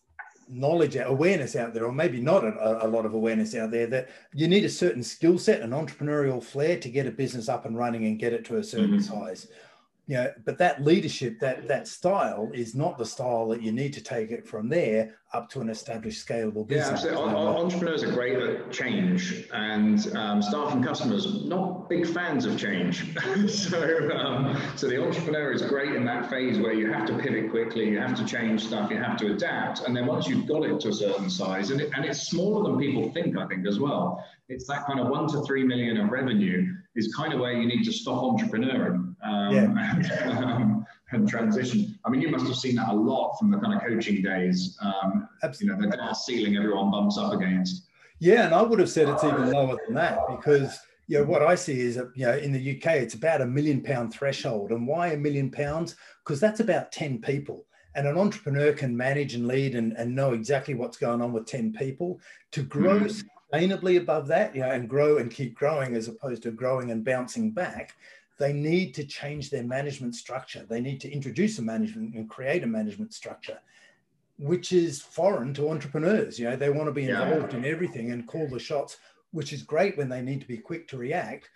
knowledge 0.50 0.98
awareness 0.98 1.56
out 1.56 1.74
there 1.74 1.86
or 1.86 1.94
maybe 1.94 2.20
not 2.20 2.44
a, 2.44 2.86
a, 2.86 2.88
lot 2.88 3.06
of 3.06 3.14
awareness 3.14 3.56
out 3.56 3.72
there 3.72 3.88
that 3.88 4.10
you 4.34 4.50
need 4.50 4.66
a 4.66 4.70
certain 4.70 5.02
skill 5.02 5.38
set 5.38 5.62
an 5.62 5.70
entrepreneurial 5.70 6.44
flair 6.44 6.78
to 6.78 6.90
get 6.90 7.08
a 7.08 7.12
business 7.12 7.48
up 7.48 7.66
and 7.66 7.78
running 7.78 8.06
and 8.06 8.20
get 8.20 8.34
it 8.34 8.44
to 8.44 8.58
a 8.58 8.64
certain 8.64 8.98
mm-hmm. 8.98 9.20
size 9.20 9.48
you 10.12 10.18
know, 10.18 10.30
but 10.44 10.58
that 10.58 10.84
leadership, 10.84 11.40
that 11.40 11.70
that 11.70 11.88
style 11.88 12.52
is 12.54 12.76
not 12.76 12.98
the 12.98 13.06
style 13.06 13.48
that 13.48 13.62
you 13.62 13.72
need 13.72 13.94
to 13.94 14.04
take 14.04 14.30
it 14.30 14.46
from 14.46 14.68
there 14.68 15.16
up 15.34 15.50
to 15.52 15.62
an 15.62 15.70
established 15.70 16.28
scalable 16.28 16.68
business. 16.68 17.06
Yeah, 17.06 17.12
absolutely. 17.12 17.34
Entrepreneurs 17.34 18.04
are 18.04 18.12
great 18.12 18.38
at 18.38 18.70
change, 18.74 19.48
and 19.54 20.14
um, 20.18 20.42
staff 20.42 20.74
and 20.74 20.84
customers 20.84 21.46
not 21.46 21.88
big 21.88 22.06
fans 22.06 22.46
of 22.46 22.60
change. 22.60 23.18
so, 23.48 24.12
um, 24.12 24.62
so 24.76 24.90
the 24.90 25.02
entrepreneur 25.02 25.54
is 25.54 25.62
great 25.62 25.96
in 25.96 26.04
that 26.04 26.30
phase 26.30 26.60
where 26.60 26.74
you 26.74 26.92
have 26.92 27.06
to 27.06 27.18
pivot 27.18 27.50
quickly, 27.50 27.88
you 27.88 27.98
have 27.98 28.18
to 28.18 28.26
change 28.26 28.66
stuff, 28.66 28.92
you 28.92 28.98
have 28.98 29.16
to 29.16 29.32
adapt, 29.32 29.88
and 29.88 29.96
then 29.96 30.08
once 30.08 30.28
you've 30.28 30.46
got 30.46 30.66
it 30.66 30.78
to 30.82 30.90
a 30.90 30.94
certain 30.94 31.30
size, 31.30 31.72
and, 31.72 31.80
it, 31.80 31.90
and 31.96 32.04
it's 32.04 32.24
smaller 32.24 32.70
than 32.70 32.78
people 32.78 33.10
think, 33.14 33.38
I 33.38 33.48
think 33.48 33.66
as 33.66 33.80
well. 33.80 34.22
It's 34.50 34.68
that 34.68 34.86
kind 34.86 35.00
of 35.00 35.08
one 35.08 35.30
to 35.30 35.42
three 35.44 35.64
million 35.64 35.96
of 35.96 36.10
revenue 36.10 36.74
is 36.98 37.16
kind 37.16 37.32
of 37.32 37.40
where 37.40 37.54
you 37.54 37.66
need 37.66 37.86
to 37.86 37.94
stop 37.94 38.22
entrepreneuring 38.22 39.11
um, 39.24 39.54
yeah. 39.54 39.96
and, 39.96 40.44
um, 40.44 40.86
and, 41.12 41.28
transition. 41.28 41.98
I 42.06 42.10
mean, 42.10 42.22
you 42.22 42.30
must 42.30 42.48
have 42.48 42.56
seen 42.56 42.76
that 42.76 42.90
a 42.90 42.94
lot 42.94 43.38
from 43.38 43.52
the 43.52 43.58
kind 43.58 43.74
of 43.74 43.82
coaching 43.82 44.22
days. 44.22 44.78
Um, 44.82 45.28
you 45.60 45.68
know, 45.68 45.80
the 45.80 45.88
glass 45.88 46.26
ceiling 46.26 46.58
everyone 46.58 46.92
bumps 46.92 47.18
up 47.18 47.34
against. 47.34 47.88
Yeah, 48.20 48.46
and 48.46 48.54
I 48.54 48.62
would 48.62 48.80
have 48.80 48.90
said 48.90 49.10
it's 49.10 49.24
even 49.24 49.52
lower 49.52 49.78
than 49.86 49.96
that 49.96 50.20
because 50.30 50.80
you 51.08 51.18
know 51.18 51.26
what 51.26 51.42
I 51.42 51.56
see 51.56 51.80
is 51.80 51.96
that, 51.96 52.12
you 52.16 52.26
know 52.26 52.38
in 52.38 52.52
the 52.52 52.78
UK 52.78 52.94
it's 52.98 53.16
about 53.16 53.42
a 53.42 53.46
million 53.46 53.82
pound 53.82 54.14
threshold, 54.14 54.72
and 54.72 54.88
why 54.88 55.08
a 55.08 55.18
million 55.18 55.50
pounds? 55.50 55.96
Because 56.24 56.40
that's 56.40 56.60
about 56.60 56.92
ten 56.92 57.20
people. 57.20 57.66
And 57.94 58.08
an 58.08 58.18
entrepreneur 58.18 58.72
can 58.72 58.96
manage 58.96 59.34
and 59.34 59.48
lead 59.48 59.76
and, 59.76 59.92
and 59.98 60.16
know 60.16 60.32
exactly 60.32 60.76
what's 60.76 60.96
going 60.96 61.22
on 61.22 61.34
with 61.34 61.46
10 61.46 61.74
people. 61.74 62.22
To 62.52 62.64
grow 62.64 63.02
mm 63.02 63.24
sustainably 63.52 63.98
above 63.98 64.28
that, 64.28 64.56
you 64.56 64.62
know, 64.62 64.70
and 64.70 64.90
grow 64.90 65.18
and 65.18 65.32
keep 65.32 65.54
growing 65.56 65.96
as 65.96 66.08
opposed 66.08 66.44
to 66.44 66.52
growing 66.52 66.92
and 66.92 67.04
bouncing 67.04 67.52
back, 67.52 67.96
they 68.42 68.54
need 68.54 68.96
to 68.96 69.06
change 69.06 69.52
their 69.52 69.64
management 69.64 70.16
structure. 70.16 70.66
They 70.68 70.82
need 70.82 71.00
to 71.02 71.12
introduce 71.12 71.60
a 71.60 71.62
management 71.62 72.16
and 72.16 72.28
create 72.28 72.64
a 72.64 72.68
management 72.68 73.14
structure, 73.14 73.60
which 74.40 74.72
is 74.72 75.00
foreign 75.00 75.54
to 75.54 75.70
entrepreneurs. 75.70 76.40
You 76.40 76.50
know, 76.50 76.56
they 76.56 76.72
want 76.72 76.88
to 76.88 76.92
be 76.92 77.08
involved 77.08 77.54
yeah. 77.54 77.60
in 77.60 77.66
everything 77.66 78.12
and 78.12 78.26
call 78.26 78.48
the 78.48 78.58
shots, 78.58 78.98
which 79.30 79.54
is 79.54 79.62
great 79.62 79.96
when 79.96 80.10
they 80.10 80.24
need 80.24 80.42
to 80.42 80.48
be 80.48 80.58
quick 80.58 80.88
to 80.88 80.98
react. 80.98 81.52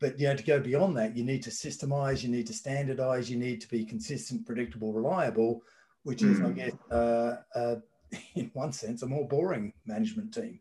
But 0.00 0.20
you 0.20 0.28
know, 0.28 0.36
to 0.36 0.44
go 0.44 0.60
beyond 0.60 0.98
that, 0.98 1.16
you 1.16 1.24
need 1.24 1.42
to 1.44 1.50
systemize, 1.50 2.22
you 2.22 2.28
need 2.28 2.46
to 2.48 2.52
standardize, 2.52 3.30
you 3.30 3.38
need 3.38 3.62
to 3.62 3.68
be 3.68 3.82
consistent, 3.86 4.44
predictable, 4.44 4.92
reliable, 4.92 5.62
which 6.02 6.22
is, 6.22 6.40
mm. 6.40 6.44
I 6.44 6.48
hmm. 6.48 6.54
guess, 6.54 6.72
uh, 6.90 7.36
uh, 7.54 7.76
in 8.34 8.50
one 8.52 8.72
sense, 8.72 9.00
a 9.00 9.06
more 9.06 9.26
boring 9.26 9.72
management 9.86 10.34
team 10.34 10.60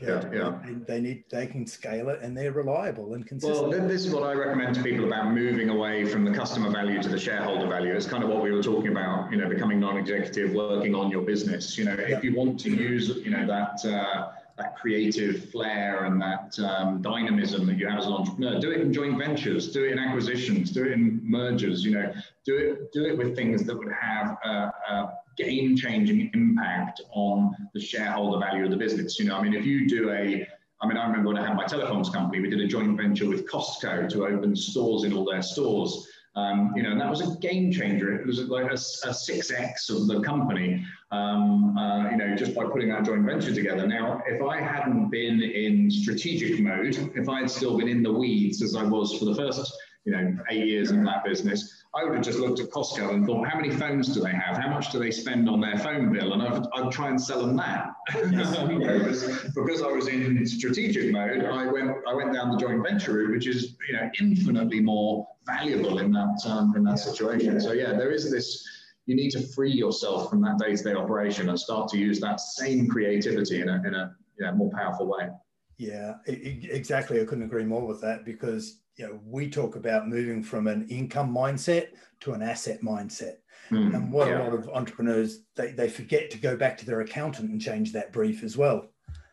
yeah, 0.00 0.22
yeah. 0.32 0.58
They, 0.86 1.00
need 1.00 1.24
they 1.30 1.46
can 1.46 1.66
scale 1.66 2.10
it 2.10 2.20
and 2.20 2.36
they're 2.36 2.52
reliable 2.52 3.14
and 3.14 3.26
consistent. 3.26 3.70
Well, 3.70 3.88
this 3.88 4.04
is 4.04 4.12
what 4.12 4.24
I 4.24 4.32
recommend 4.34 4.74
to 4.74 4.82
people 4.82 5.06
about 5.06 5.32
moving 5.32 5.70
away 5.70 6.04
from 6.04 6.24
the 6.24 6.32
customer 6.32 6.70
value 6.70 7.02
to 7.02 7.08
the 7.08 7.18
shareholder 7.18 7.66
value. 7.66 7.94
It's 7.94 8.06
kind 8.06 8.22
of 8.22 8.28
what 8.28 8.42
we 8.42 8.52
were 8.52 8.62
talking 8.62 8.90
about, 8.90 9.30
you 9.30 9.38
know, 9.38 9.48
becoming 9.48 9.80
non-executive, 9.80 10.52
working 10.52 10.94
on 10.94 11.10
your 11.10 11.22
business. 11.22 11.78
You 11.78 11.86
know, 11.86 11.94
yeah. 11.94 12.16
if 12.16 12.22
you 12.22 12.34
want 12.34 12.60
to 12.60 12.70
use, 12.70 13.08
you 13.08 13.30
know, 13.30 13.46
that 13.46 13.84
uh, 13.90 14.32
that 14.58 14.76
creative 14.76 15.50
flair 15.50 16.04
and 16.04 16.20
that 16.20 16.58
um, 16.60 17.00
dynamism 17.00 17.66
that 17.66 17.78
you 17.78 17.88
have 17.88 17.98
as 17.98 18.06
an 18.06 18.12
entrepreneur, 18.12 18.58
do 18.58 18.70
it 18.70 18.80
in 18.80 18.92
joint 18.92 19.18
ventures, 19.18 19.72
do 19.72 19.84
it 19.84 19.92
in 19.92 19.98
acquisitions, 19.98 20.70
do 20.70 20.84
it 20.84 20.92
in 20.92 21.20
mergers. 21.22 21.84
You 21.84 21.92
know, 21.92 22.12
do 22.44 22.56
it 22.56 22.92
do 22.92 23.06
it 23.06 23.16
with 23.16 23.34
things 23.34 23.64
that 23.64 23.76
would 23.76 23.92
have 23.92 24.36
a, 24.44 24.72
a 24.90 25.12
game 25.36 25.76
changing 25.76 26.30
impact 26.34 27.00
on 27.12 27.54
the 27.74 27.80
shareholder 27.80 28.38
value 28.38 28.64
of 28.64 28.70
the 28.70 28.76
business. 28.76 29.18
You 29.18 29.26
know, 29.26 29.36
I 29.36 29.42
mean, 29.42 29.54
if 29.54 29.64
you 29.64 29.88
do 29.88 30.10
a, 30.10 30.46
I 30.80 30.86
mean, 30.86 30.96
I 30.96 31.06
remember 31.06 31.28
when 31.28 31.38
I 31.38 31.46
had 31.46 31.56
my 31.56 31.64
telecoms 31.64 32.12
company, 32.12 32.40
we 32.40 32.50
did 32.50 32.60
a 32.60 32.66
joint 32.66 32.96
venture 32.96 33.28
with 33.28 33.48
Costco 33.50 34.08
to 34.10 34.26
open 34.26 34.54
stores 34.56 35.04
in 35.04 35.12
all 35.12 35.24
their 35.24 35.42
stores. 35.42 36.08
Um, 36.36 36.74
you 36.76 36.82
know, 36.82 36.90
and 36.90 37.00
that 37.00 37.08
was 37.08 37.22
a 37.22 37.34
game 37.38 37.72
changer. 37.72 38.14
It 38.14 38.26
was 38.26 38.40
like 38.40 38.66
a, 38.66 38.74
a 38.74 39.10
6x 39.10 39.88
of 39.88 40.06
the 40.06 40.20
company, 40.20 40.84
um, 41.10 41.78
uh, 41.78 42.10
you 42.10 42.18
know, 42.18 42.36
just 42.36 42.54
by 42.54 42.64
putting 42.64 42.90
that 42.90 43.06
joint 43.06 43.24
venture 43.24 43.54
together. 43.54 43.86
Now, 43.86 44.20
if 44.26 44.42
I 44.42 44.60
hadn't 44.60 45.08
been 45.08 45.40
in 45.40 45.90
strategic 45.90 46.60
mode, 46.60 47.10
if 47.14 47.26
I 47.26 47.40
had 47.40 47.50
still 47.50 47.78
been 47.78 47.88
in 47.88 48.02
the 48.02 48.12
weeds 48.12 48.60
as 48.60 48.76
I 48.76 48.84
was 48.84 49.18
for 49.18 49.24
the 49.24 49.34
first, 49.34 49.72
you 50.06 50.12
know, 50.12 50.38
eight 50.50 50.66
years 50.66 50.92
in 50.92 51.04
that 51.04 51.24
business, 51.24 51.82
I 51.92 52.04
would 52.04 52.14
have 52.14 52.24
just 52.24 52.38
looked 52.38 52.60
at 52.60 52.70
Costco 52.70 53.12
and 53.12 53.26
thought, 53.26 53.48
how 53.48 53.58
many 53.58 53.74
phones 53.74 54.14
do 54.14 54.20
they 54.20 54.30
have? 54.30 54.56
How 54.56 54.68
much 54.68 54.92
do 54.92 55.00
they 55.00 55.10
spend 55.10 55.48
on 55.48 55.60
their 55.60 55.76
phone 55.78 56.12
bill? 56.12 56.32
And 56.32 56.42
I'd, 56.42 56.62
I'd 56.74 56.92
try 56.92 57.08
and 57.08 57.20
sell 57.20 57.44
them 57.44 57.56
that. 57.56 57.88
Yes. 58.30 59.48
because 59.54 59.82
I 59.82 59.88
was 59.88 60.06
in 60.06 60.46
strategic 60.46 61.10
mode, 61.10 61.44
I 61.44 61.66
went 61.66 61.90
I 62.06 62.14
went 62.14 62.32
down 62.32 62.52
the 62.52 62.56
joint 62.56 62.84
venture 62.88 63.14
route, 63.14 63.32
which 63.32 63.48
is 63.48 63.76
you 63.88 63.96
know 63.96 64.08
infinitely 64.20 64.78
more 64.78 65.26
valuable 65.44 65.98
in 65.98 66.12
that 66.12 66.40
um, 66.46 66.74
in 66.76 66.84
that 66.84 67.00
situation. 67.00 67.60
So 67.60 67.72
yeah, 67.72 67.92
there 67.92 68.12
is 68.12 68.30
this. 68.30 68.64
You 69.06 69.16
need 69.16 69.30
to 69.30 69.40
free 69.40 69.72
yourself 69.72 70.30
from 70.30 70.40
that 70.42 70.58
day-to-day 70.58 70.94
operation 70.94 71.48
and 71.48 71.58
start 71.58 71.88
to 71.90 71.98
use 71.98 72.20
that 72.20 72.40
same 72.40 72.88
creativity 72.88 73.60
in 73.60 73.68
a 73.68 73.82
in 73.84 73.94
a 73.94 74.14
yeah, 74.38 74.52
more 74.52 74.70
powerful 74.70 75.08
way. 75.08 75.30
Yeah, 75.78 76.14
exactly. 76.26 77.20
I 77.20 77.24
couldn't 77.24 77.44
agree 77.44 77.64
more 77.64 77.86
with 77.86 78.00
that 78.02 78.24
because 78.24 78.80
you 78.96 79.06
know, 79.06 79.20
we 79.24 79.48
talk 79.50 79.76
about 79.76 80.08
moving 80.08 80.42
from 80.42 80.66
an 80.66 80.88
income 80.88 81.32
mindset 81.32 81.88
to 82.20 82.32
an 82.32 82.42
asset 82.42 82.80
mindset. 82.82 83.34
Mm, 83.70 83.94
and 83.94 84.12
what 84.12 84.28
yeah. 84.28 84.42
a 84.42 84.44
lot 84.44 84.54
of 84.54 84.68
entrepreneurs 84.68 85.40
they, 85.56 85.72
they 85.72 85.88
forget 85.88 86.30
to 86.30 86.38
go 86.38 86.56
back 86.56 86.78
to 86.78 86.86
their 86.86 87.00
accountant 87.00 87.50
and 87.50 87.60
change 87.60 87.92
that 87.92 88.12
brief 88.12 88.42
as 88.42 88.56
well. 88.56 88.90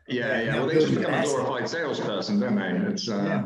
Yeah, 0.07 0.41
yeah. 0.41 0.55
Well, 0.57 0.67
they 0.67 0.75
just 0.75 0.95
become 0.95 1.13
a 1.13 1.23
glorified 1.23 1.69
salesperson, 1.69 2.39
don't 2.39 2.55
they? 2.55 2.91
It's 2.91 3.07
uh, 3.07 3.43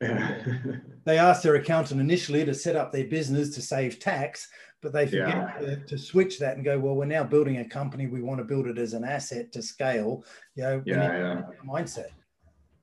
yeah. 0.00 0.42
they 1.04 1.18
ask 1.18 1.42
their 1.42 1.54
accountant 1.54 2.00
initially 2.00 2.44
to 2.44 2.54
set 2.54 2.76
up 2.76 2.92
their 2.92 3.06
business 3.06 3.54
to 3.54 3.62
save 3.62 3.98
tax, 3.98 4.48
but 4.82 4.92
they 4.92 5.06
forget 5.06 5.28
yeah. 5.28 5.58
to, 5.58 5.76
to, 5.76 5.96
switch 5.96 6.38
that 6.38 6.56
and 6.56 6.64
go, 6.64 6.78
well, 6.78 6.94
we're 6.94 7.06
now 7.06 7.24
building 7.24 7.58
a 7.58 7.64
company. 7.64 8.06
We 8.06 8.20
want 8.20 8.38
to 8.38 8.44
build 8.44 8.66
it 8.66 8.76
as 8.76 8.92
an 8.92 9.04
asset 9.04 9.52
to 9.52 9.62
scale. 9.62 10.24
You 10.54 10.64
know, 10.64 10.82
yeah, 10.84 11.16
yeah. 11.16 11.42
mindset. 11.66 12.10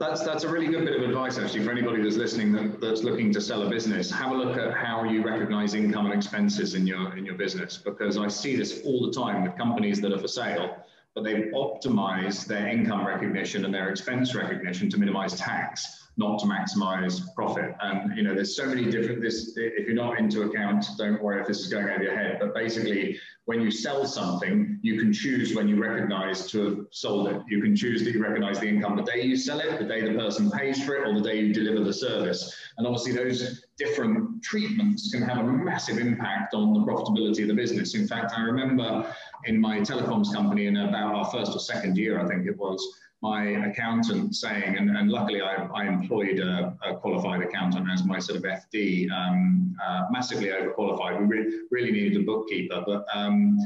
That's 0.03 0.21
that's 0.21 0.43
a 0.43 0.49
really 0.49 0.67
good 0.67 0.83
bit 0.83 0.97
of 0.97 1.09
advice 1.09 1.37
actually 1.37 1.63
for 1.63 1.71
anybody 1.71 2.03
that's 2.03 2.17
listening 2.17 2.51
that, 2.51 2.81
that's 2.81 3.03
looking 3.03 3.31
to 3.31 3.39
sell 3.39 3.63
a 3.63 3.69
business. 3.69 4.11
Have 4.11 4.31
a 4.31 4.35
look 4.35 4.57
at 4.57 4.73
how 4.73 5.05
you 5.05 5.23
recognize 5.23 5.75
income 5.75 6.07
and 6.07 6.13
expenses 6.13 6.75
in 6.75 6.85
your 6.85 7.15
in 7.15 7.25
your 7.25 7.35
business 7.35 7.77
because 7.77 8.17
I 8.17 8.27
see 8.27 8.57
this 8.57 8.81
all 8.83 9.05
the 9.07 9.13
time 9.13 9.43
with 9.43 9.55
companies 9.55 10.01
that 10.01 10.11
are 10.11 10.19
for 10.19 10.27
sale, 10.27 10.75
but 11.15 11.23
they've 11.23 11.53
optimized 11.53 12.47
their 12.47 12.67
income 12.67 13.07
recognition 13.07 13.63
and 13.63 13.73
their 13.73 13.91
expense 13.91 14.35
recognition 14.35 14.89
to 14.89 14.97
minimize 14.97 15.35
tax 15.35 16.02
not 16.17 16.39
to 16.39 16.45
maximize 16.45 17.33
profit. 17.33 17.75
And 17.81 18.15
you 18.15 18.23
know, 18.23 18.35
there's 18.35 18.55
so 18.55 18.65
many 18.65 18.89
different. 18.89 19.21
This, 19.21 19.53
if 19.57 19.87
you're 19.87 19.95
not 19.95 20.19
into 20.19 20.43
account, 20.43 20.85
don't 20.97 21.21
worry 21.21 21.41
if 21.41 21.47
this 21.47 21.59
is 21.59 21.67
going 21.67 21.89
over 21.89 22.03
your 22.03 22.15
head. 22.15 22.37
But 22.39 22.53
basically, 22.53 23.19
when 23.45 23.61
you 23.61 23.71
sell 23.71 24.05
something, 24.05 24.79
you 24.81 24.99
can 24.99 25.11
choose 25.11 25.55
when 25.55 25.67
you 25.67 25.81
recognize 25.81 26.49
to 26.51 26.65
have 26.65 26.77
sold 26.91 27.27
it. 27.29 27.41
You 27.47 27.61
can 27.61 27.75
choose 27.75 28.03
that 28.03 28.13
you 28.13 28.21
recognize 28.21 28.59
the 28.59 28.67
income 28.67 28.95
the 28.95 29.03
day 29.03 29.21
you 29.23 29.35
sell 29.35 29.59
it, 29.59 29.79
the 29.79 29.85
day 29.85 30.01
the 30.01 30.17
person 30.17 30.51
pays 30.51 30.83
for 30.83 30.95
it, 30.95 31.07
or 31.07 31.13
the 31.13 31.27
day 31.27 31.39
you 31.39 31.53
deliver 31.53 31.83
the 31.83 31.93
service. 31.93 32.55
And 32.77 32.85
obviously, 32.85 33.13
those 33.13 33.65
different 33.77 34.43
treatments 34.43 35.11
can 35.11 35.21
have 35.21 35.39
a 35.39 35.43
massive 35.43 35.97
impact 35.97 36.53
on 36.53 36.73
the 36.73 36.79
profitability 36.81 37.41
of 37.41 37.47
the 37.47 37.53
business. 37.53 37.95
In 37.95 38.07
fact, 38.07 38.33
I 38.35 38.41
remember 38.41 39.13
in 39.45 39.59
my 39.59 39.79
telecoms 39.79 40.31
company 40.33 40.67
in 40.67 40.77
about 40.77 41.15
our 41.15 41.25
first 41.25 41.55
or 41.55 41.59
second 41.59 41.97
year, 41.97 42.19
I 42.19 42.27
think 42.27 42.45
it 42.45 42.57
was 42.57 42.85
my 43.23 43.45
accountant 43.65 44.35
saying, 44.35 44.75
and, 44.77 44.95
and 44.95 45.09
luckily 45.09 45.41
I, 45.41 45.65
I 45.73 45.87
employed 45.87 46.39
a, 46.39 46.77
a, 46.83 46.97
qualified 46.97 47.41
accountant 47.41 47.87
as 47.89 48.03
my 48.03 48.19
sort 48.19 48.37
of 48.37 48.43
FD, 48.43 49.09
um, 49.11 49.75
uh, 49.83 50.03
massively 50.11 50.49
overqualified. 50.49 51.19
We 51.19 51.25
re- 51.25 51.61
really 51.71 51.91
needed 51.91 52.21
a 52.21 52.25
bookkeeper, 52.25 52.83
but 52.85 53.05
um, 53.13 53.57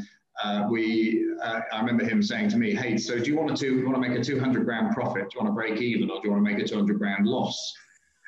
uh, 0.43 0.67
we, 0.69 1.27
uh, 1.43 1.61
I 1.73 1.79
remember 1.79 2.05
him 2.05 2.21
saying 2.21 2.49
to 2.49 2.57
me, 2.57 2.75
"Hey, 2.75 2.97
so 2.97 3.17
do 3.17 3.25
you 3.31 3.35
want 3.35 3.57
to 3.57 3.65
do, 3.65 3.83
want 3.83 3.95
to 3.95 4.09
make 4.09 4.17
a 4.17 4.23
200 4.23 4.63
grand 4.63 4.93
profit? 4.93 5.23
Do 5.23 5.29
you 5.33 5.43
want 5.43 5.49
to 5.49 5.55
break 5.55 5.81
even, 5.81 6.11
or 6.11 6.21
do 6.21 6.27
you 6.27 6.31
want 6.31 6.45
to 6.45 6.53
make 6.53 6.63
a 6.63 6.67
200 6.67 6.99
grand 6.99 7.25
loss?" 7.25 7.73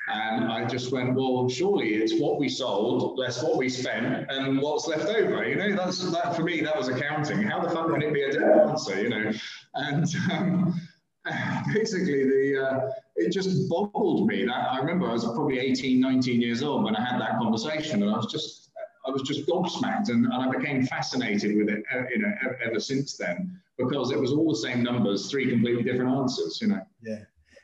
And 0.09 0.45
I 0.45 0.65
just 0.65 0.91
went, 0.91 1.13
well, 1.13 1.47
surely 1.47 1.93
it's 1.93 2.19
what 2.19 2.39
we 2.39 2.49
sold 2.49 3.17
less 3.17 3.43
what 3.43 3.57
we 3.57 3.69
spent 3.69 4.29
and 4.29 4.59
what's 4.59 4.87
left 4.87 5.05
over. 5.05 5.47
You 5.47 5.55
know, 5.55 5.75
that's 5.75 5.99
that 6.11 6.35
for 6.35 6.43
me. 6.43 6.61
That 6.61 6.75
was 6.75 6.87
accounting. 6.87 7.43
How 7.43 7.61
the 7.61 7.69
fuck 7.69 7.91
can 7.91 8.01
it 8.01 8.13
be 8.13 8.23
a 8.23 8.31
different 8.31 8.71
answer? 8.71 9.01
You 9.01 9.09
know, 9.09 9.31
and 9.75 10.07
um, 10.31 10.81
basically 11.73 12.23
the 12.23 12.67
uh, 12.67 12.89
it 13.15 13.31
just 13.31 13.69
boggled 13.69 14.27
me 14.27 14.45
that 14.45 14.71
i 14.71 14.77
remember 14.79 15.07
i 15.09 15.13
was 15.13 15.25
probably 15.25 15.59
18 15.59 15.99
19 15.99 16.41
years 16.41 16.63
old 16.63 16.83
when 16.83 16.95
i 16.95 17.03
had 17.03 17.19
that 17.19 17.37
conversation 17.37 18.01
and 18.01 18.11
i 18.11 18.15
was 18.15 18.27
just 18.27 18.71
i 19.05 19.11
was 19.11 19.21
just 19.23 19.45
gobsmacked 19.47 20.09
and, 20.09 20.25
and 20.25 20.33
i 20.33 20.49
became 20.49 20.85
fascinated 20.85 21.57
with 21.57 21.69
it 21.69 21.83
uh, 21.93 22.03
you 22.09 22.19
know 22.19 22.31
ever, 22.41 22.59
ever, 22.63 22.79
since 22.79 23.17
then 23.17 23.59
because 23.77 24.11
it 24.11 24.19
was 24.19 24.31
all 24.31 24.49
the 24.49 24.57
same 24.57 24.83
numbers 24.83 25.29
three 25.29 25.49
completely 25.49 25.83
different 25.83 26.09
answers 26.09 26.59
you 26.61 26.67
know 26.67 26.81
yeah 27.01 27.19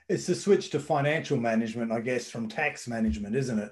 it's 0.10 0.28
the 0.28 0.36
switch 0.36 0.70
to 0.70 0.80
financial 0.80 1.38
management 1.38 1.92
i 1.92 2.00
guess 2.00 2.30
from 2.30 2.48
tax 2.48 2.88
management 2.88 3.36
isn't 3.36 3.60
it 3.60 3.72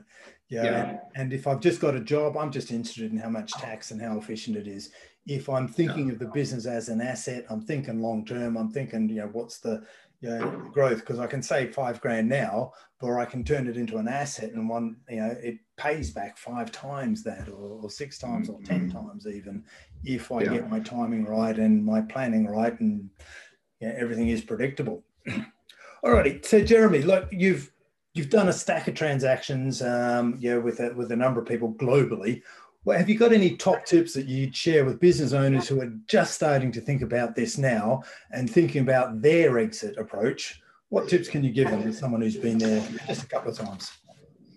yeah, 0.50 0.64
yeah. 0.64 0.98
and 1.16 1.34
if 1.34 1.48
i've 1.48 1.60
just 1.60 1.80
got 1.80 1.96
a 1.96 2.00
job 2.00 2.38
i'm 2.38 2.52
just 2.52 2.72
interested 2.72 3.12
in 3.12 3.18
how 3.18 3.30
much 3.30 3.52
tax 3.54 3.92
and 3.92 4.02
how 4.02 4.18
efficient 4.18 4.58
it 4.58 4.68
is 4.68 4.92
if 5.26 5.48
I'm 5.48 5.68
thinking 5.68 6.10
of 6.10 6.20
the 6.20 6.28
business 6.28 6.66
as 6.66 6.90
an 6.90 7.02
asset, 7.02 7.46
I'm 7.50 7.62
thinking 7.62 8.02
long 8.02 8.26
term. 8.26 8.58
I'm 8.58 8.70
thinking, 8.70 9.08
you 9.08 9.22
know, 9.22 9.30
what's 9.32 9.60
the 9.60 9.84
you 10.20 10.30
know, 10.30 10.70
growth? 10.72 11.00
Because 11.00 11.20
I 11.20 11.28
can 11.28 11.42
save 11.42 11.74
five 11.74 12.02
grand 12.02 12.28
now, 12.28 12.74
but 13.00 13.14
I 13.14 13.26
can 13.26 13.44
turn 13.44 13.68
it 13.68 13.78
into 13.78 13.98
an 13.98 14.08
asset, 14.08 14.52
and 14.52 14.70
one, 14.70 14.98
you 15.10 15.18
know, 15.18 15.36
it 15.42 15.60
pays 15.78 16.12
back 16.12 16.38
five 16.38 16.72
times 16.72 17.24
that, 17.24 17.48
or, 17.50 17.84
or 17.84 17.90
six 17.90 18.18
times, 18.18 18.50
or 18.50 18.60
10 18.64 18.90
mm-hmm. 18.90 18.98
times 18.98 19.28
even, 19.28 19.64
if 20.04 20.32
I 20.32 20.44
yeah. 20.44 20.54
get 20.54 20.70
my 20.70 20.80
timing 20.80 21.26
right 21.26 21.58
and 21.58 21.84
my 21.84 22.02
planning 22.02 22.48
right, 22.48 22.78
and 22.80 23.10
you 23.80 23.88
know, 23.88 23.96
everything 23.98 24.30
is 24.30 24.42
predictable. 24.42 25.04
Alrighty, 26.04 26.46
so 26.46 26.62
Jeremy, 26.62 27.02
look, 27.02 27.30
you've 27.32 27.72
you've 28.14 28.30
done 28.30 28.50
a 28.50 28.54
stack 28.54 28.90
of 28.90 28.94
transactions, 28.96 29.82
um, 29.82 30.38
with 30.42 30.82
a, 30.82 30.94
with 30.94 31.12
a 31.12 31.16
number 31.16 31.40
of 31.40 31.48
people 31.48 31.74
globally. 31.76 32.42
Well, 32.84 32.98
have 32.98 33.10
you 33.10 33.18
got 33.18 33.32
any 33.32 33.56
top 33.56 33.86
tips 33.86 34.14
that 34.16 34.26
you'd 34.26 34.54
share 34.54 34.84
with 34.84 35.00
business 35.00 35.32
owners 35.32 35.68
who 35.70 35.80
are 35.80 35.94
just 36.08 36.34
starting 36.34 36.74
to 36.74 36.82
think 36.82 37.02
about 37.02 37.36
this 37.36 37.58
now 37.58 38.04
and 38.32 38.50
thinking 38.50 38.82
about 38.82 39.22
their 39.22 39.58
exit 39.58 39.98
approach? 39.98 40.62
What 40.90 41.08
tips 41.08 41.30
can 41.30 41.44
you 41.44 41.52
give 41.52 41.72
them 41.72 41.88
as 41.88 41.98
someone 41.98 42.22
who's 42.22 42.36
been 42.36 42.58
there 42.58 42.86
just 43.08 43.24
a 43.24 43.28
couple 43.28 43.52
of 43.52 43.58
times? 43.58 43.90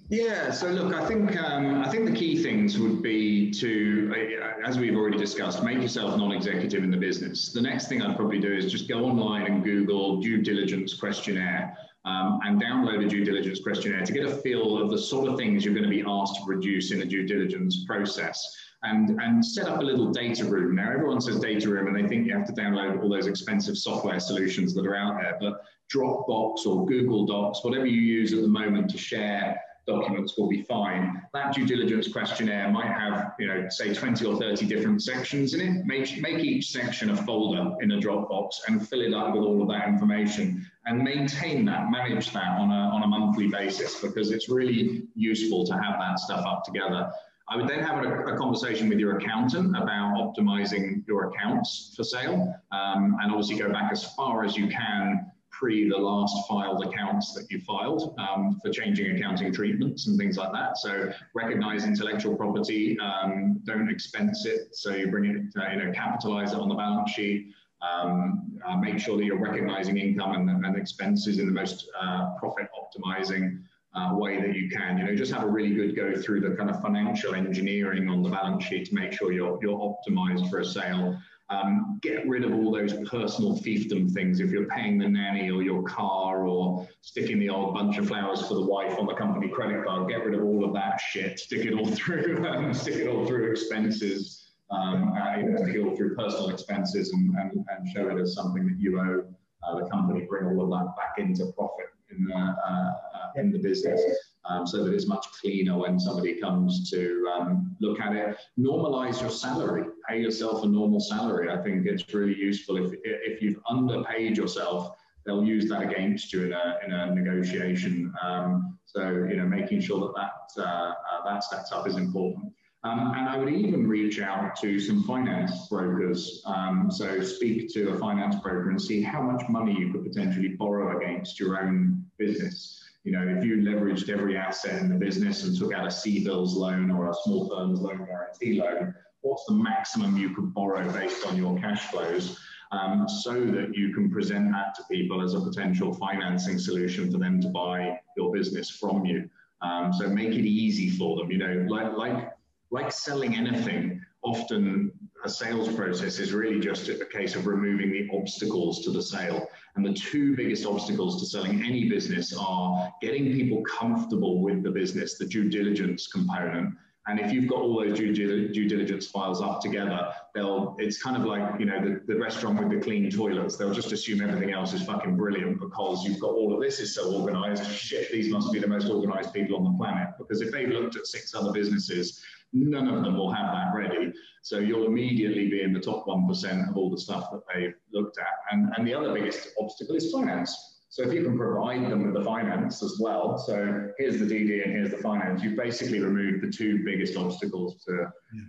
Yeah, 0.09 0.53
so 0.53 0.69
look, 0.69 0.95
I 0.95 1.05
think 1.05 1.37
um, 1.37 1.83
I 1.83 1.89
think 1.91 2.07
the 2.07 2.15
key 2.15 2.41
things 2.41 2.79
would 2.79 3.03
be 3.03 3.51
to, 3.53 4.39
uh, 4.41 4.65
as 4.65 4.79
we've 4.79 4.95
already 4.95 5.19
discussed, 5.19 5.65
make 5.65 5.83
yourself 5.83 6.17
non-executive 6.17 6.85
in 6.85 6.93
the 6.93 6.97
business. 6.97 7.53
The 7.53 7.61
next 7.61 7.89
thing 7.89 8.03
I'd 8.03 8.15
probably 8.15 8.39
do 8.39 8.53
is 8.53 8.71
just 8.71 8.89
go 8.89 9.05
online 9.05 9.47
and 9.47 9.65
Google 9.65 10.21
due 10.21 10.43
diligence 10.43 10.95
questionnaire 10.95 11.77
um, 12.05 12.39
and 12.45 12.63
download 12.63 13.05
a 13.05 13.09
due 13.09 13.25
diligence 13.25 13.61
questionnaire 13.61 14.07
to 14.07 14.13
get 14.13 14.25
a 14.25 14.31
feel 14.31 14.81
of 14.81 14.91
the 14.91 14.99
sort 14.99 15.29
of 15.29 15.37
things 15.37 15.65
you're 15.65 15.75
going 15.75 15.83
to 15.83 15.91
be 15.91 16.05
asked 16.07 16.37
to 16.37 16.45
produce 16.45 16.93
in 16.93 17.03
a 17.03 17.05
due 17.05 17.27
diligence 17.27 17.85
process. 17.85 18.57
And, 18.83 19.21
and 19.21 19.45
set 19.45 19.67
up 19.67 19.81
a 19.81 19.83
little 19.83 20.13
data 20.13 20.45
room. 20.45 20.77
Now, 20.77 20.93
everyone 20.93 21.21
says 21.21 21.41
data 21.41 21.69
room 21.69 21.89
and 21.89 21.97
they 21.97 22.09
think 22.09 22.27
you 22.27 22.37
have 22.37 22.47
to 22.47 22.53
download 22.53 23.03
all 23.03 23.09
those 23.09 23.27
expensive 23.27 23.77
software 23.77 24.21
solutions 24.21 24.75
that 24.75 24.87
are 24.87 24.95
out 24.95 25.17
there. 25.21 25.37
But 25.41 25.63
Dropbox 25.93 26.67
or 26.67 26.87
Google 26.87 27.27
Docs, 27.27 27.65
whatever 27.65 27.87
you 27.87 28.01
use 28.01 28.33
at 28.33 28.43
the 28.43 28.49
moment 28.49 28.91
to 28.91 28.99
share 28.99 29.61
documents 29.87 30.37
will 30.37 30.49
be 30.49 30.63
fine. 30.63 31.23
That 31.33 31.55
due 31.55 31.67
diligence 31.67 32.09
questionnaire 32.09 32.71
might 32.71 32.89
have, 32.89 33.35
you 33.39 33.47
know, 33.47 33.67
say 33.69 33.95
20 33.95 34.25
or 34.25 34.37
30 34.37 34.67
different 34.67 35.03
sections 35.03 35.55
in 35.55 35.61
it. 35.61 35.87
Make, 35.87 36.21
make 36.21 36.39
each 36.45 36.71
section 36.71 37.11
a 37.11 37.17
folder 37.17 37.75
in 37.81 37.93
a 37.93 37.99
Dropbox 37.99 38.49
and 38.69 38.87
fill 38.87 39.01
it 39.01 39.15
up 39.15 39.35
with 39.35 39.43
all 39.43 39.63
of 39.63 39.69
that 39.69 39.89
information 39.89 40.67
and 40.87 41.03
maintain 41.03 41.65
that, 41.67 41.91
manage 41.91 42.33
that 42.33 42.59
on 42.59 42.71
a, 42.71 42.95
on 42.95 43.03
a 43.03 43.07
monthly 43.07 43.49
basis 43.49 44.01
because 44.01 44.31
it's 44.31 44.49
really 44.49 45.05
useful 45.15 45.65
to 45.67 45.75
have 45.75 45.99
that 46.01 46.19
stuff 46.19 46.45
up 46.45 46.65
together. 46.65 47.11
I 47.49 47.57
would 47.57 47.69
then 47.69 47.81
have 47.81 48.05
a, 48.05 48.35
a 48.35 48.37
conversation 48.37 48.89
with 48.89 48.99
your 48.99 49.19
accountant 49.19 49.77
about 49.77 50.15
optimizing 50.17 51.07
your 51.07 51.31
accounts 51.31 51.95
for 51.97 52.03
sale 52.03 52.55
um, 52.73 53.17
and 53.21 53.31
obviously 53.31 53.57
go 53.57 53.71
back 53.71 53.93
as 53.93 54.05
far 54.15 54.45
as 54.45 54.57
you 54.57 54.67
can 54.67 55.31
pre 55.59 55.89
the 55.89 55.97
last 55.97 56.49
filed 56.49 56.85
accounts 56.85 57.35
that 57.35 57.51
you 57.51 57.61
filed 57.61 58.15
um, 58.19 58.59
for 58.63 58.71
changing 58.71 59.17
accounting 59.17 59.53
treatments 59.53 60.07
and 60.07 60.19
things 60.19 60.37
like 60.37 60.53
that. 60.53 60.77
So 60.79 61.13
recognize 61.35 61.85
intellectual 61.85 62.37
property, 62.37 62.99
um, 63.01 63.61
don't 63.65 63.91
expense 63.91 64.45
it. 64.47 64.75
So 64.75 64.95
you 64.95 65.11
bring 65.11 65.25
it, 65.25 65.61
uh, 65.61 65.71
you 65.71 65.85
know, 65.85 65.93
capitalize 65.93 66.53
it 66.53 66.59
on 66.59 66.69
the 66.69 66.75
balance 66.75 67.11
sheet. 67.11 67.53
Um, 67.83 68.59
uh, 68.67 68.77
make 68.77 68.99
sure 68.99 69.17
that 69.19 69.25
you're 69.25 69.39
recognizing 69.39 69.99
income 69.99 70.33
and, 70.33 70.65
and 70.65 70.77
expenses 70.77 71.39
in 71.39 71.47
the 71.47 71.53
most 71.53 71.89
uh, 72.01 72.35
profit 72.39 72.69
optimizing 72.81 73.61
uh, 73.95 74.15
way 74.15 74.41
that 74.41 74.55
you 74.55 74.69
can. 74.71 74.99
You 74.99 75.05
know, 75.05 75.15
just 75.15 75.33
have 75.33 75.45
a 75.45 75.49
really 75.49 75.75
good 75.75 75.95
go 75.95 76.15
through 76.21 76.41
the 76.41 76.55
kind 76.57 76.71
of 76.71 76.81
financial 76.81 77.35
engineering 77.35 78.09
on 78.09 78.23
the 78.23 78.29
balance 78.31 78.65
sheet 78.65 78.87
to 78.87 78.95
make 78.95 79.13
sure 79.13 79.33
you're 79.33 79.59
you're 79.63 79.79
optimized 79.79 80.49
for 80.51 80.61
a 80.61 80.65
sale. 80.65 81.19
Um, 81.49 82.01
get 82.03 82.27
rid 82.27 82.45
of 82.45 82.53
all 82.53 82.73
those 82.73 82.93
personal 83.09 83.57
fiefdom 83.57 84.11
things. 84.11 84.41
If 84.41 84.51
you're 84.51 84.67
paying 84.67 84.99
the 84.99 85.09
nanny 85.09 85.49
or 85.51 85.63
your 85.63 85.83
car 85.85 86.49
or 86.49 86.89
sticking 87.03 87.39
the 87.39 87.51
old 87.51 87.73
bunch 87.73 87.99
of 87.99 88.09
flowers 88.09 88.47
for 88.49 88.55
the 88.55 88.67
wife 88.67 88.99
on 88.99 89.07
the 89.07 89.15
company 89.15 89.49
credit 89.49 89.85
card, 89.85 90.09
get 90.09 90.25
rid 90.25 90.35
of 90.35 90.45
all 90.45 90.65
of 90.65 90.75
that 90.75 91.01
shit. 91.01 91.39
Stick 91.39 91.65
it 91.65 91.75
all 91.75 91.87
through, 91.95 92.45
um, 92.49 92.75
stick 92.75 92.97
it 92.97 93.07
all 93.07 93.27
through 93.27 93.51
expenses. 93.51 94.43
Um, 94.73 95.13
uh, 95.13 95.37
you 95.37 95.51
know, 95.51 95.57
stick 95.59 95.97
through 95.97 96.17
personal 96.17 96.51
expenses 96.51 97.13
and, 97.13 97.33
and, 97.37 97.65
and 97.69 97.89
show 97.95 98.09
it 98.09 98.21
as 98.21 98.35
something 98.35 98.67
that 98.67 98.81
you 98.81 98.99
owe 98.99 99.25
uh, 99.63 99.79
the 99.79 99.89
company. 99.89 100.27
Bring 100.29 100.47
all 100.47 100.65
of 100.65 100.71
that 100.71 100.97
back 100.97 101.15
into 101.19 101.53
profit 101.53 101.87
in 102.17 102.25
the, 102.25 102.35
uh, 102.35 102.55
uh, 102.75 102.93
in 103.37 103.53
the 103.53 103.59
business 103.59 104.01
um, 104.49 104.67
so 104.67 104.85
that 104.85 104.93
it's 104.93 105.07
much 105.07 105.27
cleaner 105.41 105.77
when 105.79 105.99
somebody 105.99 106.35
comes 106.35 106.91
to 106.91 107.31
um, 107.35 107.77
look 107.81 108.01
at 108.01 108.15
it. 108.15 108.37
Normalize 108.59 109.21
your 109.21 109.31
salary, 109.31 109.85
pay 110.09 110.21
yourself 110.21 110.65
a 110.65 110.67
normal 110.67 111.01
salary. 111.01 111.51
I 111.51 111.63
think 111.63 111.87
it's 111.87 112.13
really 112.15 112.37
useful 112.37 112.77
if, 112.77 112.93
if 113.05 113.43
you've 113.43 113.61
underpaid 113.69 114.37
yourself, 114.37 114.97
they'll 115.25 115.45
use 115.45 115.69
that 115.69 115.83
against 115.83 116.33
you 116.33 116.45
in 116.45 116.53
a, 116.53 116.79
in 116.85 116.93
a 116.93 117.15
negotiation. 117.15 118.13
Um, 118.23 118.79
so, 118.85 119.09
you 119.29 119.37
know, 119.37 119.47
making 119.47 119.81
sure 119.81 120.01
that 120.01 120.15
that, 120.57 120.63
uh, 120.63 120.93
uh, 120.93 121.25
that 121.25 121.45
sets 121.45 121.73
up 121.73 121.89
is 121.89 121.97
important. 121.97 122.53
Um, 122.85 123.15
and 123.17 123.29
I 123.29 123.37
would 123.37 123.53
even 123.53 123.89
reach 123.89 124.21
out 124.21 124.55
to 124.61 124.79
some 124.79 125.03
finance 125.03 125.67
brokers. 125.67 126.41
Um, 126.47 126.89
so 126.89 127.21
speak 127.21 127.73
to 127.75 127.91
a 127.91 127.99
finance 127.99 128.37
broker 128.37 128.71
and 128.71 128.81
see 128.81 129.03
how 129.03 129.21
much 129.23 129.49
money 129.49 129.77
you 129.77 129.91
could 129.91 130.05
potentially 130.05 130.51
borrow 130.51 130.97
against 130.97 131.41
your 131.41 131.61
own 131.61 132.06
business. 132.19 132.83
You 133.05 133.13
know, 133.13 133.27
if 133.29 133.45
you 133.45 133.59
leveraged 133.59 134.09
every 134.09 134.37
asset 134.37 134.83
in 134.83 134.89
the 134.89 134.97
business 134.97 135.45
and 135.45 135.57
took 135.57 135.73
out 135.73 135.85
a 135.85 135.91
CBILS 135.91 136.55
loan 136.55 136.91
or 136.91 137.11
a 137.11 137.15
small 137.23 137.49
firms 137.49 137.81
loan 137.81 138.05
guarantee 138.05 138.61
loan, 138.61 138.95
what's 139.21 139.45
the 139.47 139.55
maximum 139.55 140.17
you 140.17 140.35
could 140.35 140.53
borrow 140.53 140.91
based 140.93 141.25
on 141.27 141.37
your 141.37 141.59
cash 141.59 141.83
flows? 141.87 142.39
Um, 142.73 143.09
so 143.09 143.33
that 143.33 143.77
you 143.77 143.95
can 143.95 144.11
present 144.11 144.51
that 144.51 144.75
to 144.75 144.83
people 144.91 145.23
as 145.23 145.35
a 145.35 145.41
potential 145.41 145.95
financing 145.95 146.59
solution 146.59 147.13
for 147.13 147.19
them 147.19 147.41
to 147.43 147.49
buy 147.49 148.01
your 148.17 148.33
business 148.33 148.69
from 148.69 149.07
you. 149.07 149.31
Um, 149.63 149.93
so 149.93 150.09
make 150.09 150.31
it 150.31 150.45
easy 150.45 150.91
for 150.91 151.17
them. 151.17 151.31
You 151.31 151.39
know, 151.39 151.67
like 151.69 151.97
like 151.97 152.33
like 152.71 152.91
selling 152.91 153.37
anything, 153.37 154.05
often 154.23 154.91
a 155.25 155.29
sales 155.29 155.73
process 155.75 156.19
is 156.19 156.33
really 156.33 156.61
just 156.61 156.89
a 156.89 157.05
case 157.05 157.35
of 157.35 157.47
removing 157.47 157.91
the 157.91 158.09
obstacles 158.17 158.85
to 158.85 158.91
the 158.91 159.03
sale. 159.03 159.49
And 159.75 159.85
the 159.85 159.93
two 159.93 160.37
biggest 160.37 160.65
obstacles 160.65 161.21
to 161.21 161.27
selling 161.27 161.63
any 161.65 161.89
business 161.89 162.37
are 162.39 162.93
getting 163.03 163.33
people 163.33 163.63
comfortable 163.63 164.41
with 164.41 164.63
the 164.63 164.71
business, 164.71 165.19
the 165.19 165.27
due 165.27 165.49
diligence 165.49 166.07
component. 166.07 166.75
And 167.09 167.21
if 167.21 167.31
you've 167.31 167.49
got 167.49 167.61
all 167.61 167.79
those 167.81 167.97
due, 167.97 168.13
due 168.13 168.69
diligence 168.69 169.07
files 169.07 169.41
up 169.41 169.61
together, 169.61 170.13
they'll 170.35 170.75
it's 170.79 171.01
kind 171.01 171.17
of 171.17 171.23
like 171.23 171.61
you 171.61 171.67
know 171.67 171.81
the, 171.81 172.01
the 172.13 172.19
restaurant 172.19 172.59
with 172.59 172.69
the 172.69 172.85
clean 172.85 173.09
toilets. 173.11 173.57
They'll 173.57 173.73
just 173.73 173.93
assume 173.93 174.21
everything 174.21 174.53
else 174.53 174.73
is 174.73 174.83
fucking 174.83 175.17
brilliant 175.17 175.61
because 175.61 176.05
you've 176.05 176.19
got 176.19 176.33
all 176.33 176.53
of 176.53 176.61
this 176.61 176.81
is 176.81 176.97
so 176.97 177.15
organized. 177.15 177.65
Shit, 177.71 178.11
these 178.11 178.29
must 178.29 178.53
be 178.53 178.59
the 178.59 178.67
most 178.67 178.91
organized 178.91 179.33
people 179.33 179.57
on 179.57 179.63
the 179.63 179.79
planet. 179.79 180.09
Because 180.19 180.41
if 180.41 180.51
they've 180.51 180.69
looked 180.69 180.97
at 180.97 181.07
six 181.07 181.33
other 181.33 181.53
businesses 181.53 182.23
none 182.53 182.89
of 182.89 183.03
them 183.03 183.17
will 183.17 183.33
have 183.33 183.53
that 183.53 183.73
ready. 183.75 184.13
So 184.43 184.59
you'll 184.59 184.87
immediately 184.87 185.49
be 185.49 185.63
in 185.63 185.73
the 185.73 185.81
top 185.81 186.07
1% 186.07 186.69
of 186.69 186.77
all 186.77 186.91
the 186.91 187.01
stuff 187.01 187.31
that 187.33 187.43
they've 187.53 187.75
looked 187.93 188.19
at. 188.19 188.27
And, 188.51 188.73
and 188.77 188.87
the 188.87 188.95
other 188.95 189.13
biggest 189.13 189.49
obstacle 189.61 189.97
is 189.97 190.11
finance. 190.11 190.77
So 190.89 191.03
if 191.03 191.13
you 191.13 191.25
can 191.25 191.37
provide 191.37 191.91
them 191.91 192.05
with 192.05 192.15
the 192.15 192.25
finance 192.25 192.83
as 192.83 192.99
well, 192.99 193.37
so 193.37 193.89
here's 193.99 194.19
the 194.19 194.25
DD 194.25 194.65
and 194.65 194.73
here's 194.73 194.91
the 194.91 194.99
finance, 194.99 195.43
you've 195.43 195.57
basically 195.57 196.01
removed 196.01 196.43
the 196.43 196.51
two 196.51 196.85
biggest 196.85 197.17
obstacles 197.17 197.85
to, 197.85 198.07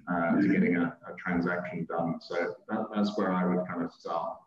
uh, 0.09 0.39
to 0.39 0.47
getting 0.47 0.77
a, 0.77 0.83
a, 0.83 1.15
transaction 1.17 1.85
done. 1.89 2.19
So 2.21 2.55
that, 2.69 2.85
that's 2.95 3.17
where 3.17 3.33
I 3.33 3.45
would 3.45 3.67
kind 3.67 3.83
of 3.83 3.91
start. 3.91 4.37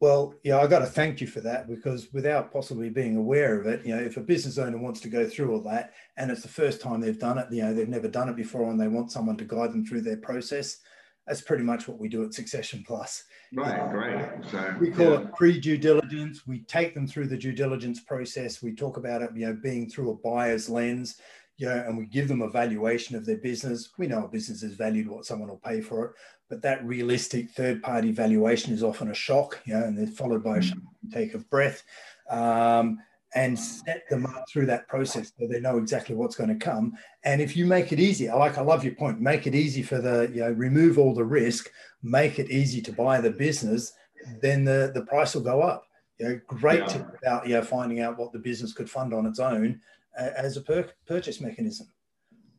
Well, 0.00 0.34
yeah, 0.42 0.58
I 0.58 0.66
got 0.66 0.80
to 0.80 0.86
thank 0.86 1.20
you 1.20 1.26
for 1.26 1.40
that 1.40 1.68
because 1.68 2.12
without 2.12 2.52
possibly 2.52 2.90
being 2.90 3.16
aware 3.16 3.58
of 3.58 3.66
it, 3.66 3.84
you 3.86 3.96
know, 3.96 4.02
if 4.02 4.16
a 4.16 4.20
business 4.20 4.58
owner 4.58 4.76
wants 4.76 5.00
to 5.00 5.08
go 5.08 5.26
through 5.26 5.52
all 5.52 5.62
that 5.62 5.94
and 6.18 6.30
it's 6.30 6.42
the 6.42 6.48
first 6.48 6.82
time 6.82 7.00
they've 7.00 7.18
done 7.18 7.38
it, 7.38 7.46
you 7.50 7.62
know, 7.62 7.72
they've 7.72 7.88
never 7.88 8.08
done 8.08 8.28
it 8.28 8.36
before 8.36 8.70
and 8.70 8.78
they 8.78 8.88
want 8.88 9.10
someone 9.10 9.36
to 9.38 9.44
guide 9.44 9.72
them 9.72 9.86
through 9.86 10.02
their 10.02 10.18
process, 10.18 10.78
that's 11.26 11.40
pretty 11.40 11.64
much 11.64 11.88
what 11.88 11.98
we 11.98 12.08
do 12.08 12.24
at 12.24 12.34
Succession 12.34 12.84
Plus. 12.86 13.24
Right, 13.54 13.80
um, 13.80 13.90
great. 13.90 14.24
So, 14.50 14.76
we 14.78 14.90
call 14.90 15.12
yeah. 15.12 15.20
it 15.20 15.34
pre 15.34 15.58
due 15.58 15.78
diligence. 15.78 16.46
We 16.46 16.60
take 16.60 16.94
them 16.94 17.06
through 17.06 17.28
the 17.28 17.36
due 17.36 17.52
diligence 17.52 18.00
process. 18.00 18.62
We 18.62 18.74
talk 18.74 18.96
about 18.96 19.22
it, 19.22 19.30
you 19.34 19.46
know, 19.46 19.58
being 19.60 19.88
through 19.88 20.10
a 20.10 20.14
buyer's 20.14 20.68
lens 20.68 21.20
you 21.58 21.66
know, 21.66 21.84
and 21.86 21.96
we 21.96 22.04
give 22.04 22.28
them 22.28 22.42
a 22.42 22.50
valuation 22.50 23.16
of 23.16 23.24
their 23.24 23.38
business. 23.38 23.90
We 23.96 24.06
know 24.06 24.24
a 24.24 24.28
business 24.28 24.62
is 24.62 24.74
valued 24.74 25.08
what 25.08 25.24
someone 25.24 25.48
will 25.48 25.56
pay 25.56 25.80
for 25.80 26.06
it, 26.06 26.12
but 26.48 26.62
that 26.62 26.84
realistic 26.84 27.50
third 27.50 27.82
party 27.82 28.12
valuation 28.12 28.72
is 28.72 28.82
often 28.82 29.10
a 29.10 29.14
shock, 29.14 29.60
you 29.64 29.74
know, 29.74 29.84
and 29.84 29.98
they're 29.98 30.06
followed 30.06 30.44
by 30.44 30.58
a 30.58 30.60
mm. 30.60 30.80
take 31.12 31.34
of 31.34 31.48
breath. 31.50 31.82
Um, 32.30 32.98
and 33.34 33.58
set 33.58 34.08
them 34.08 34.24
up 34.24 34.44
through 34.48 34.64
that 34.64 34.88
process 34.88 35.30
so 35.38 35.46
they 35.46 35.60
know 35.60 35.76
exactly 35.76 36.14
what's 36.14 36.36
going 36.36 36.48
to 36.48 36.64
come. 36.64 36.94
And 37.24 37.42
if 37.42 37.54
you 37.54 37.66
make 37.66 37.92
it 37.92 38.00
easy, 38.00 38.30
I 38.30 38.34
like, 38.34 38.56
I 38.56 38.62
love 38.62 38.82
your 38.82 38.94
point, 38.94 39.20
make 39.20 39.46
it 39.46 39.54
easy 39.54 39.82
for 39.82 40.00
the, 40.00 40.30
you 40.32 40.40
know, 40.40 40.52
remove 40.52 40.96
all 40.98 41.14
the 41.14 41.24
risk, 41.24 41.70
make 42.02 42.38
it 42.38 42.50
easy 42.50 42.80
to 42.82 42.92
buy 42.92 43.20
the 43.20 43.30
business, 43.30 43.92
then 44.40 44.64
the, 44.64 44.90
the 44.94 45.02
price 45.02 45.34
will 45.34 45.42
go 45.42 45.60
up. 45.60 45.84
You 46.18 46.28
know, 46.28 46.40
great 46.46 46.80
yeah. 46.80 46.86
tip 46.86 47.06
about, 47.20 47.46
you 47.46 47.54
know, 47.54 47.62
finding 47.62 48.00
out 48.00 48.16
what 48.16 48.32
the 48.32 48.38
business 48.38 48.72
could 48.72 48.88
fund 48.88 49.12
on 49.12 49.26
its 49.26 49.38
own 49.38 49.80
as 50.16 50.56
a 50.56 50.62
per- 50.62 50.90
purchase 51.06 51.40
mechanism. 51.40 51.88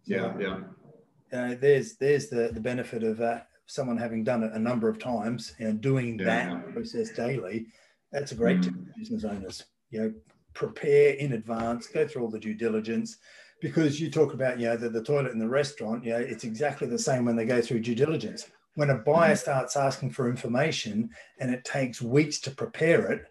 Yeah, 0.06 0.34
yeah. 0.40 0.60
You 1.32 1.38
know, 1.38 1.56
there's 1.56 1.96
there's 1.96 2.30
the, 2.30 2.52
the 2.54 2.62
benefit 2.62 3.04
of 3.04 3.20
uh, 3.20 3.40
someone 3.68 3.98
having 3.98 4.24
done 4.24 4.44
it 4.44 4.54
a 4.54 4.60
number 4.60 4.90
of 4.90 4.98
times 4.98 5.54
and 5.60 5.82
doing 5.82 6.18
yeah, 6.18 6.26
that 6.26 6.74
process 6.74 7.12
daily. 7.12 7.68
That's 8.12 8.32
a 8.32 8.36
great 8.36 8.60
mm. 8.60 8.64
tip 8.64 8.74
for 8.74 8.94
business 8.98 9.24
owners. 9.24 9.66
You 9.92 10.00
know, 10.00 10.14
prepare 10.54 11.14
in 11.14 11.34
advance, 11.34 11.88
go 11.88 12.08
through 12.08 12.24
all 12.24 12.32
the 12.32 12.40
due 12.40 12.56
diligence, 12.56 13.18
because 13.62 14.00
you 14.00 14.10
talk 14.10 14.34
about 14.34 14.60
you 14.60 14.68
know 14.68 14.78
the, 14.78 14.90
the 14.90 15.04
toilet 15.04 15.34
in 15.34 15.40
the 15.40 15.48
restaurant. 15.48 16.04
You 16.04 16.14
know, 16.14 16.20
it's 16.20 16.44
exactly 16.44 16.88
the 16.88 16.98
same 16.98 17.26
when 17.26 17.36
they 17.36 17.46
go 17.46 17.62
through 17.62 17.82
due 17.82 17.96
diligence. 17.96 18.48
When 18.76 18.90
a 18.90 18.96
buyer 18.96 19.34
mm. 19.34 19.38
starts 19.38 19.76
asking 19.76 20.12
for 20.12 20.30
information 20.30 21.10
and 21.40 21.54
it 21.54 21.66
takes 21.66 22.02
weeks 22.02 22.40
to 22.42 22.52
prepare 22.52 23.12
it, 23.12 23.26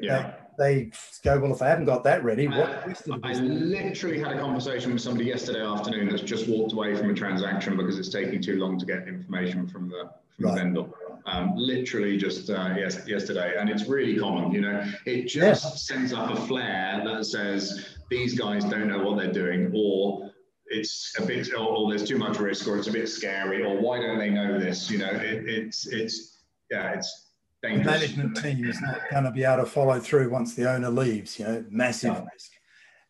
yeah 0.00 0.34
they 0.58 0.90
go, 1.24 1.38
well, 1.40 1.52
if 1.52 1.62
I 1.62 1.68
haven't 1.68 1.86
got 1.86 2.04
that 2.04 2.22
ready, 2.24 2.48
what? 2.48 2.84
I, 3.22 3.30
I 3.30 3.32
literally 3.34 4.18
had 4.18 4.32
a 4.32 4.40
conversation 4.40 4.92
with 4.92 5.00
somebody 5.00 5.26
yesterday 5.26 5.64
afternoon 5.64 6.08
that's 6.08 6.22
just 6.22 6.48
walked 6.48 6.72
away 6.72 6.94
from 6.94 7.10
a 7.10 7.14
transaction 7.14 7.76
because 7.76 7.98
it's 7.98 8.08
taking 8.08 8.42
too 8.42 8.56
long 8.56 8.78
to 8.78 8.84
get 8.84 9.08
information 9.08 9.66
from 9.66 9.88
the, 9.88 10.10
from 10.36 10.44
right. 10.44 10.54
the 10.54 10.60
vendor. 10.60 10.84
Um, 11.26 11.54
literally 11.56 12.16
just 12.16 12.48
uh, 12.50 12.74
yes, 12.76 13.06
yesterday, 13.06 13.54
and 13.58 13.68
it's 13.68 13.86
really 13.86 14.18
common. 14.18 14.52
You 14.52 14.62
know, 14.62 14.92
it 15.04 15.24
just 15.24 15.64
yeah. 15.64 15.96
sends 15.96 16.12
up 16.12 16.30
a 16.30 16.36
flare 16.36 17.02
that 17.04 17.24
says 17.26 17.96
these 18.08 18.38
guys 18.38 18.64
don't 18.64 18.88
know 18.88 19.02
what 19.02 19.18
they're 19.18 19.32
doing, 19.32 19.70
or 19.74 20.30
it's 20.66 21.14
a 21.18 21.22
bit, 21.26 21.52
or, 21.52 21.66
or 21.66 21.90
there's 21.90 22.08
too 22.08 22.18
much 22.18 22.38
risk, 22.38 22.66
or 22.66 22.78
it's 22.78 22.88
a 22.88 22.92
bit 22.92 23.08
scary, 23.08 23.62
or 23.62 23.78
why 23.78 23.98
don't 24.00 24.18
they 24.18 24.30
know 24.30 24.58
this? 24.58 24.90
You 24.90 24.98
know, 24.98 25.10
it, 25.10 25.46
it's 25.46 25.86
it's 25.86 26.38
yeah, 26.70 26.94
it's 26.94 27.27
the 27.62 27.68
management 27.70 28.36
team 28.36 28.64
is 28.64 28.80
not 28.80 29.00
going 29.10 29.24
to 29.24 29.30
be 29.30 29.44
able 29.44 29.64
to 29.64 29.70
follow 29.70 29.98
through 29.98 30.30
once 30.30 30.54
the 30.54 30.70
owner 30.70 30.90
leaves. 30.90 31.38
You 31.38 31.46
know, 31.46 31.64
massive 31.70 32.14
no. 32.14 32.26
risk, 32.32 32.52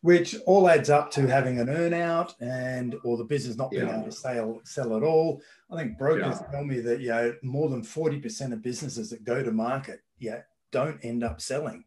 which 0.01 0.35
all 0.45 0.69
adds 0.69 0.89
up 0.89 1.11
to 1.11 1.27
having 1.27 1.59
an 1.59 1.67
earnout 1.67 2.33
and 2.41 2.95
or 3.03 3.17
the 3.17 3.23
business 3.23 3.57
not 3.57 3.71
being 3.71 3.87
yeah. 3.87 3.95
able 3.95 4.05
to 4.05 4.11
sell 4.11 4.61
sell 4.63 4.97
at 4.97 5.03
all. 5.03 5.41
I 5.71 5.77
think 5.77 5.97
brokers 5.97 6.39
yeah. 6.41 6.51
tell 6.51 6.63
me 6.63 6.79
that 6.81 6.99
you 6.99 7.09
know 7.09 7.33
more 7.43 7.69
than 7.69 7.83
forty 7.83 8.19
percent 8.19 8.53
of 8.53 8.61
businesses 8.61 9.09
that 9.11 9.23
go 9.23 9.43
to 9.43 9.51
market, 9.51 9.99
yeah, 10.17 10.41
don't 10.71 10.99
end 11.03 11.23
up 11.23 11.41
selling. 11.41 11.83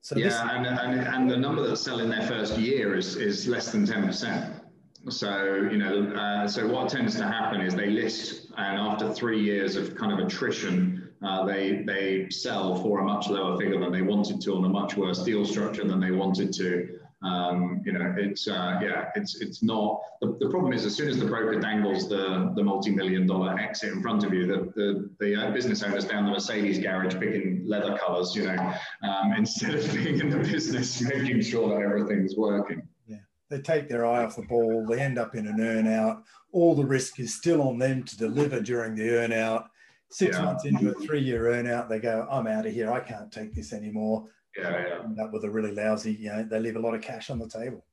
So 0.00 0.16
yeah, 0.16 0.24
this- 0.24 0.40
and, 0.40 0.66
and 0.66 1.00
and 1.00 1.30
the 1.30 1.36
number 1.36 1.66
that 1.66 1.76
sell 1.76 2.00
in 2.00 2.08
their 2.08 2.26
first 2.26 2.56
year 2.58 2.94
is 2.94 3.16
is 3.16 3.46
less 3.46 3.72
than 3.72 3.84
ten 3.84 4.06
percent. 4.06 4.62
So, 5.08 5.68
you 5.70 5.78
know, 5.78 6.12
uh, 6.16 6.48
so 6.48 6.66
what 6.66 6.88
tends 6.88 7.14
to 7.16 7.24
happen 7.24 7.60
is 7.60 7.76
they 7.76 7.90
list, 7.90 8.50
and 8.56 8.76
after 8.76 9.12
three 9.12 9.40
years 9.40 9.76
of 9.76 9.94
kind 9.94 10.10
of 10.12 10.18
attrition, 10.18 10.95
uh, 11.26 11.44
they 11.44 11.82
they 11.82 12.30
sell 12.30 12.80
for 12.82 13.00
a 13.00 13.04
much 13.04 13.28
lower 13.28 13.58
figure 13.58 13.80
than 13.80 13.90
they 13.90 14.02
wanted 14.02 14.40
to 14.40 14.54
on 14.54 14.64
a 14.64 14.68
much 14.68 14.96
worse 14.96 15.24
deal 15.24 15.44
structure 15.44 15.84
than 15.84 15.98
they 15.98 16.12
wanted 16.12 16.52
to. 16.52 17.00
Um, 17.22 17.82
you 17.84 17.92
know, 17.92 18.14
it's 18.16 18.46
uh, 18.46 18.78
yeah, 18.80 19.10
it's 19.16 19.40
it's 19.40 19.60
not. 19.62 20.00
The, 20.20 20.36
the 20.38 20.48
problem 20.48 20.72
is 20.72 20.84
as 20.84 20.94
soon 20.94 21.08
as 21.08 21.18
the 21.18 21.24
broker 21.24 21.58
dangles 21.58 22.08
the 22.08 22.52
the 22.54 22.62
multi-million 22.62 23.26
dollar 23.26 23.58
exit 23.58 23.92
in 23.92 24.02
front 24.02 24.22
of 24.22 24.32
you, 24.32 24.46
the 24.46 24.72
the, 24.76 25.10
the 25.18 25.34
uh, 25.34 25.50
business 25.50 25.82
owners 25.82 26.04
down 26.04 26.26
the 26.26 26.30
Mercedes 26.30 26.78
garage 26.78 27.14
picking 27.14 27.64
leather 27.66 27.98
colours, 27.98 28.36
you 28.36 28.44
know, 28.44 28.74
um, 29.02 29.32
instead 29.36 29.74
of 29.74 29.92
being 29.94 30.20
in 30.20 30.30
the 30.30 30.38
business 30.38 31.00
making 31.14 31.40
sure 31.42 31.70
that 31.70 31.82
everything's 31.82 32.36
working. 32.36 32.86
Yeah, 33.08 33.16
they 33.50 33.60
take 33.60 33.88
their 33.88 34.06
eye 34.06 34.24
off 34.24 34.36
the 34.36 34.42
ball. 34.42 34.86
They 34.86 35.00
end 35.00 35.18
up 35.18 35.34
in 35.34 35.48
an 35.48 35.56
earnout. 35.56 36.22
All 36.52 36.76
the 36.76 36.86
risk 36.86 37.18
is 37.18 37.34
still 37.34 37.62
on 37.62 37.78
them 37.78 38.04
to 38.04 38.16
deliver 38.16 38.60
during 38.60 38.94
the 38.94 39.08
earnout. 39.08 39.64
Six 40.10 40.36
yeah. 40.36 40.44
months 40.44 40.64
into 40.64 40.90
a 40.90 40.94
three-year 40.94 41.44
earnout, 41.44 41.88
they 41.88 41.98
go, 41.98 42.26
"I'm 42.30 42.46
out 42.46 42.66
of 42.66 42.72
here. 42.72 42.92
I 42.92 43.00
can't 43.00 43.30
take 43.32 43.54
this 43.54 43.72
anymore." 43.72 44.28
yeah, 44.56 44.86
yeah. 44.88 45.04
end 45.04 45.20
up 45.20 45.32
with 45.32 45.44
a 45.44 45.50
really 45.50 45.72
lousy, 45.72 46.12
you 46.12 46.30
know, 46.30 46.42
they 46.42 46.58
leave 46.58 46.76
a 46.76 46.80
lot 46.80 46.94
of 46.94 47.02
cash 47.02 47.30
on 47.30 47.38
the 47.38 47.48
table. 47.48 47.84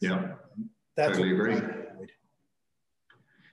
Yeah, 0.00 0.20
so, 0.20 0.34
that's 0.96 1.16
totally 1.16 1.32
agree. 1.32 1.60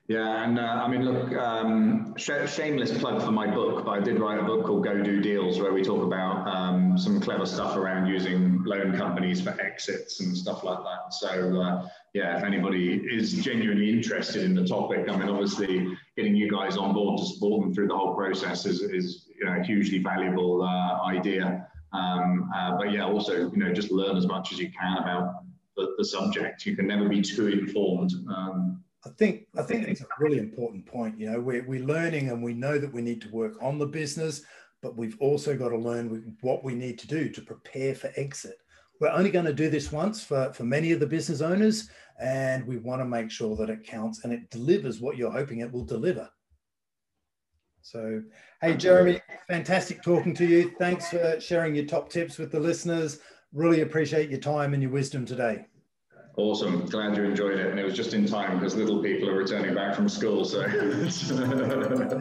Yeah, 0.09 0.43
and 0.43 0.59
uh, 0.59 0.63
I 0.63 0.87
mean, 0.89 1.05
look, 1.05 1.31
um, 1.33 2.13
sh- 2.17 2.31
shameless 2.47 2.97
plug 2.97 3.21
for 3.21 3.31
my 3.31 3.47
book, 3.47 3.85
but 3.85 3.91
I 3.91 3.99
did 4.01 4.19
write 4.19 4.37
a 4.37 4.43
book 4.43 4.65
called 4.65 4.83
Go 4.83 5.01
Do 5.01 5.21
Deals, 5.21 5.61
where 5.61 5.71
we 5.71 5.81
talk 5.81 6.03
about 6.03 6.45
um, 6.45 6.97
some 6.97 7.21
clever 7.21 7.45
stuff 7.45 7.77
around 7.77 8.07
using 8.07 8.52
loan 8.65 8.95
companies 8.97 9.41
for 9.41 9.59
exits 9.61 10.19
and 10.19 10.35
stuff 10.35 10.63
like 10.63 10.79
that. 10.79 11.13
So, 11.13 11.61
uh, 11.61 11.87
yeah, 12.13 12.37
if 12.37 12.43
anybody 12.43 12.95
is 13.11 13.33
genuinely 13.33 13.89
interested 13.89 14.43
in 14.43 14.55
the 14.55 14.65
topic, 14.65 15.09
I 15.09 15.15
mean, 15.15 15.29
obviously, 15.29 15.87
getting 16.15 16.35
you 16.35 16.49
guys 16.49 16.77
on 16.77 16.93
board 16.93 17.19
to 17.19 17.25
support 17.25 17.61
them 17.61 17.73
through 17.73 17.87
the 17.87 17.95
whole 17.95 18.15
process 18.15 18.65
is, 18.65 18.81
is 18.81 19.29
you 19.37 19.45
know, 19.45 19.59
a 19.59 19.63
hugely 19.63 19.99
valuable 19.99 20.61
uh, 20.61 21.05
idea. 21.05 21.67
Um, 21.93 22.49
uh, 22.55 22.77
but 22.77 22.91
yeah, 22.91 23.05
also 23.05 23.51
you 23.51 23.57
know 23.57 23.71
just 23.71 23.91
learn 23.91 24.17
as 24.17 24.25
much 24.25 24.51
as 24.51 24.59
you 24.59 24.71
can 24.71 24.97
about 24.97 25.43
the, 25.77 25.93
the 25.97 26.05
subject. 26.05 26.65
You 26.65 26.75
can 26.75 26.87
never 26.87 27.07
be 27.07 27.21
too 27.21 27.47
informed. 27.47 28.13
Um, 28.29 28.83
I 29.05 29.09
think 29.09 29.47
I 29.57 29.63
think 29.63 29.87
it's 29.87 30.01
a 30.01 30.07
really 30.19 30.39
important 30.39 30.85
point. 30.85 31.19
You 31.19 31.31
know, 31.31 31.39
we're 31.39 31.63
we're 31.67 31.85
learning 31.85 32.29
and 32.29 32.41
we 32.41 32.53
know 32.53 32.77
that 32.77 32.91
we 32.91 33.01
need 33.01 33.21
to 33.21 33.29
work 33.29 33.61
on 33.61 33.77
the 33.77 33.85
business, 33.85 34.41
but 34.83 34.97
we've 34.97 35.17
also 35.19 35.57
got 35.57 35.69
to 35.69 35.77
learn 35.77 36.35
what 36.41 36.63
we 36.63 36.75
need 36.75 36.99
to 36.99 37.07
do 37.07 37.29
to 37.29 37.41
prepare 37.41 37.95
for 37.95 38.11
exit. 38.17 38.57
We're 38.99 39.09
only 39.09 39.31
going 39.31 39.45
to 39.45 39.53
do 39.53 39.69
this 39.69 39.91
once 39.91 40.23
for, 40.23 40.53
for 40.53 40.65
many 40.65 40.91
of 40.91 40.99
the 40.99 41.07
business 41.07 41.41
owners, 41.41 41.89
and 42.21 42.67
we 42.67 42.77
want 42.77 43.01
to 43.01 43.05
make 43.05 43.31
sure 43.31 43.55
that 43.55 43.69
it 43.69 43.87
counts 43.87 44.23
and 44.23 44.33
it 44.33 44.51
delivers 44.51 44.99
what 44.99 45.17
you're 45.17 45.31
hoping 45.31 45.61
it 45.61 45.71
will 45.71 45.85
deliver. 45.85 46.29
So, 47.81 48.21
hey, 48.61 48.75
Jeremy, 48.75 49.21
fantastic 49.47 50.03
talking 50.03 50.35
to 50.35 50.45
you. 50.45 50.73
Thanks 50.77 51.09
for 51.09 51.39
sharing 51.39 51.75
your 51.75 51.85
top 51.85 52.09
tips 52.09 52.37
with 52.37 52.51
the 52.51 52.59
listeners. 52.59 53.19
Really 53.51 53.81
appreciate 53.81 54.29
your 54.29 54.39
time 54.39 54.73
and 54.73 54.83
your 54.83 54.91
wisdom 54.91 55.25
today. 55.25 55.65
Awesome. 56.35 56.85
Glad 56.87 57.15
you 57.15 57.23
enjoyed 57.23 57.59
it. 57.59 57.67
And 57.67 57.79
it 57.79 57.83
was 57.83 57.95
just 57.95 58.13
in 58.15 58.25
time 58.25 58.57
because 58.57 58.75
little 58.75 59.01
people 59.03 59.29
are 59.29 59.35
returning 59.35 59.75
back 59.75 59.95
from 59.95 60.09
school. 60.09 60.43
So, 60.45 60.63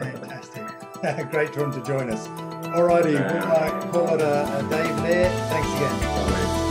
fantastic. 0.09 0.63
Great 1.31 1.51
to 1.53 1.71
to 1.71 1.83
join 1.83 2.11
us. 2.11 2.52
All 2.71 2.83
righty, 2.83 3.13
we'll 3.13 3.21
uh, 3.21 3.91
call 3.91 4.15
it 4.15 4.21
a, 4.21 4.59
a 4.59 4.63
day 4.69 4.87
there. 5.03 5.29
Thanks 5.49 5.67
again. 5.75 5.99
Fantastic. 5.99 6.62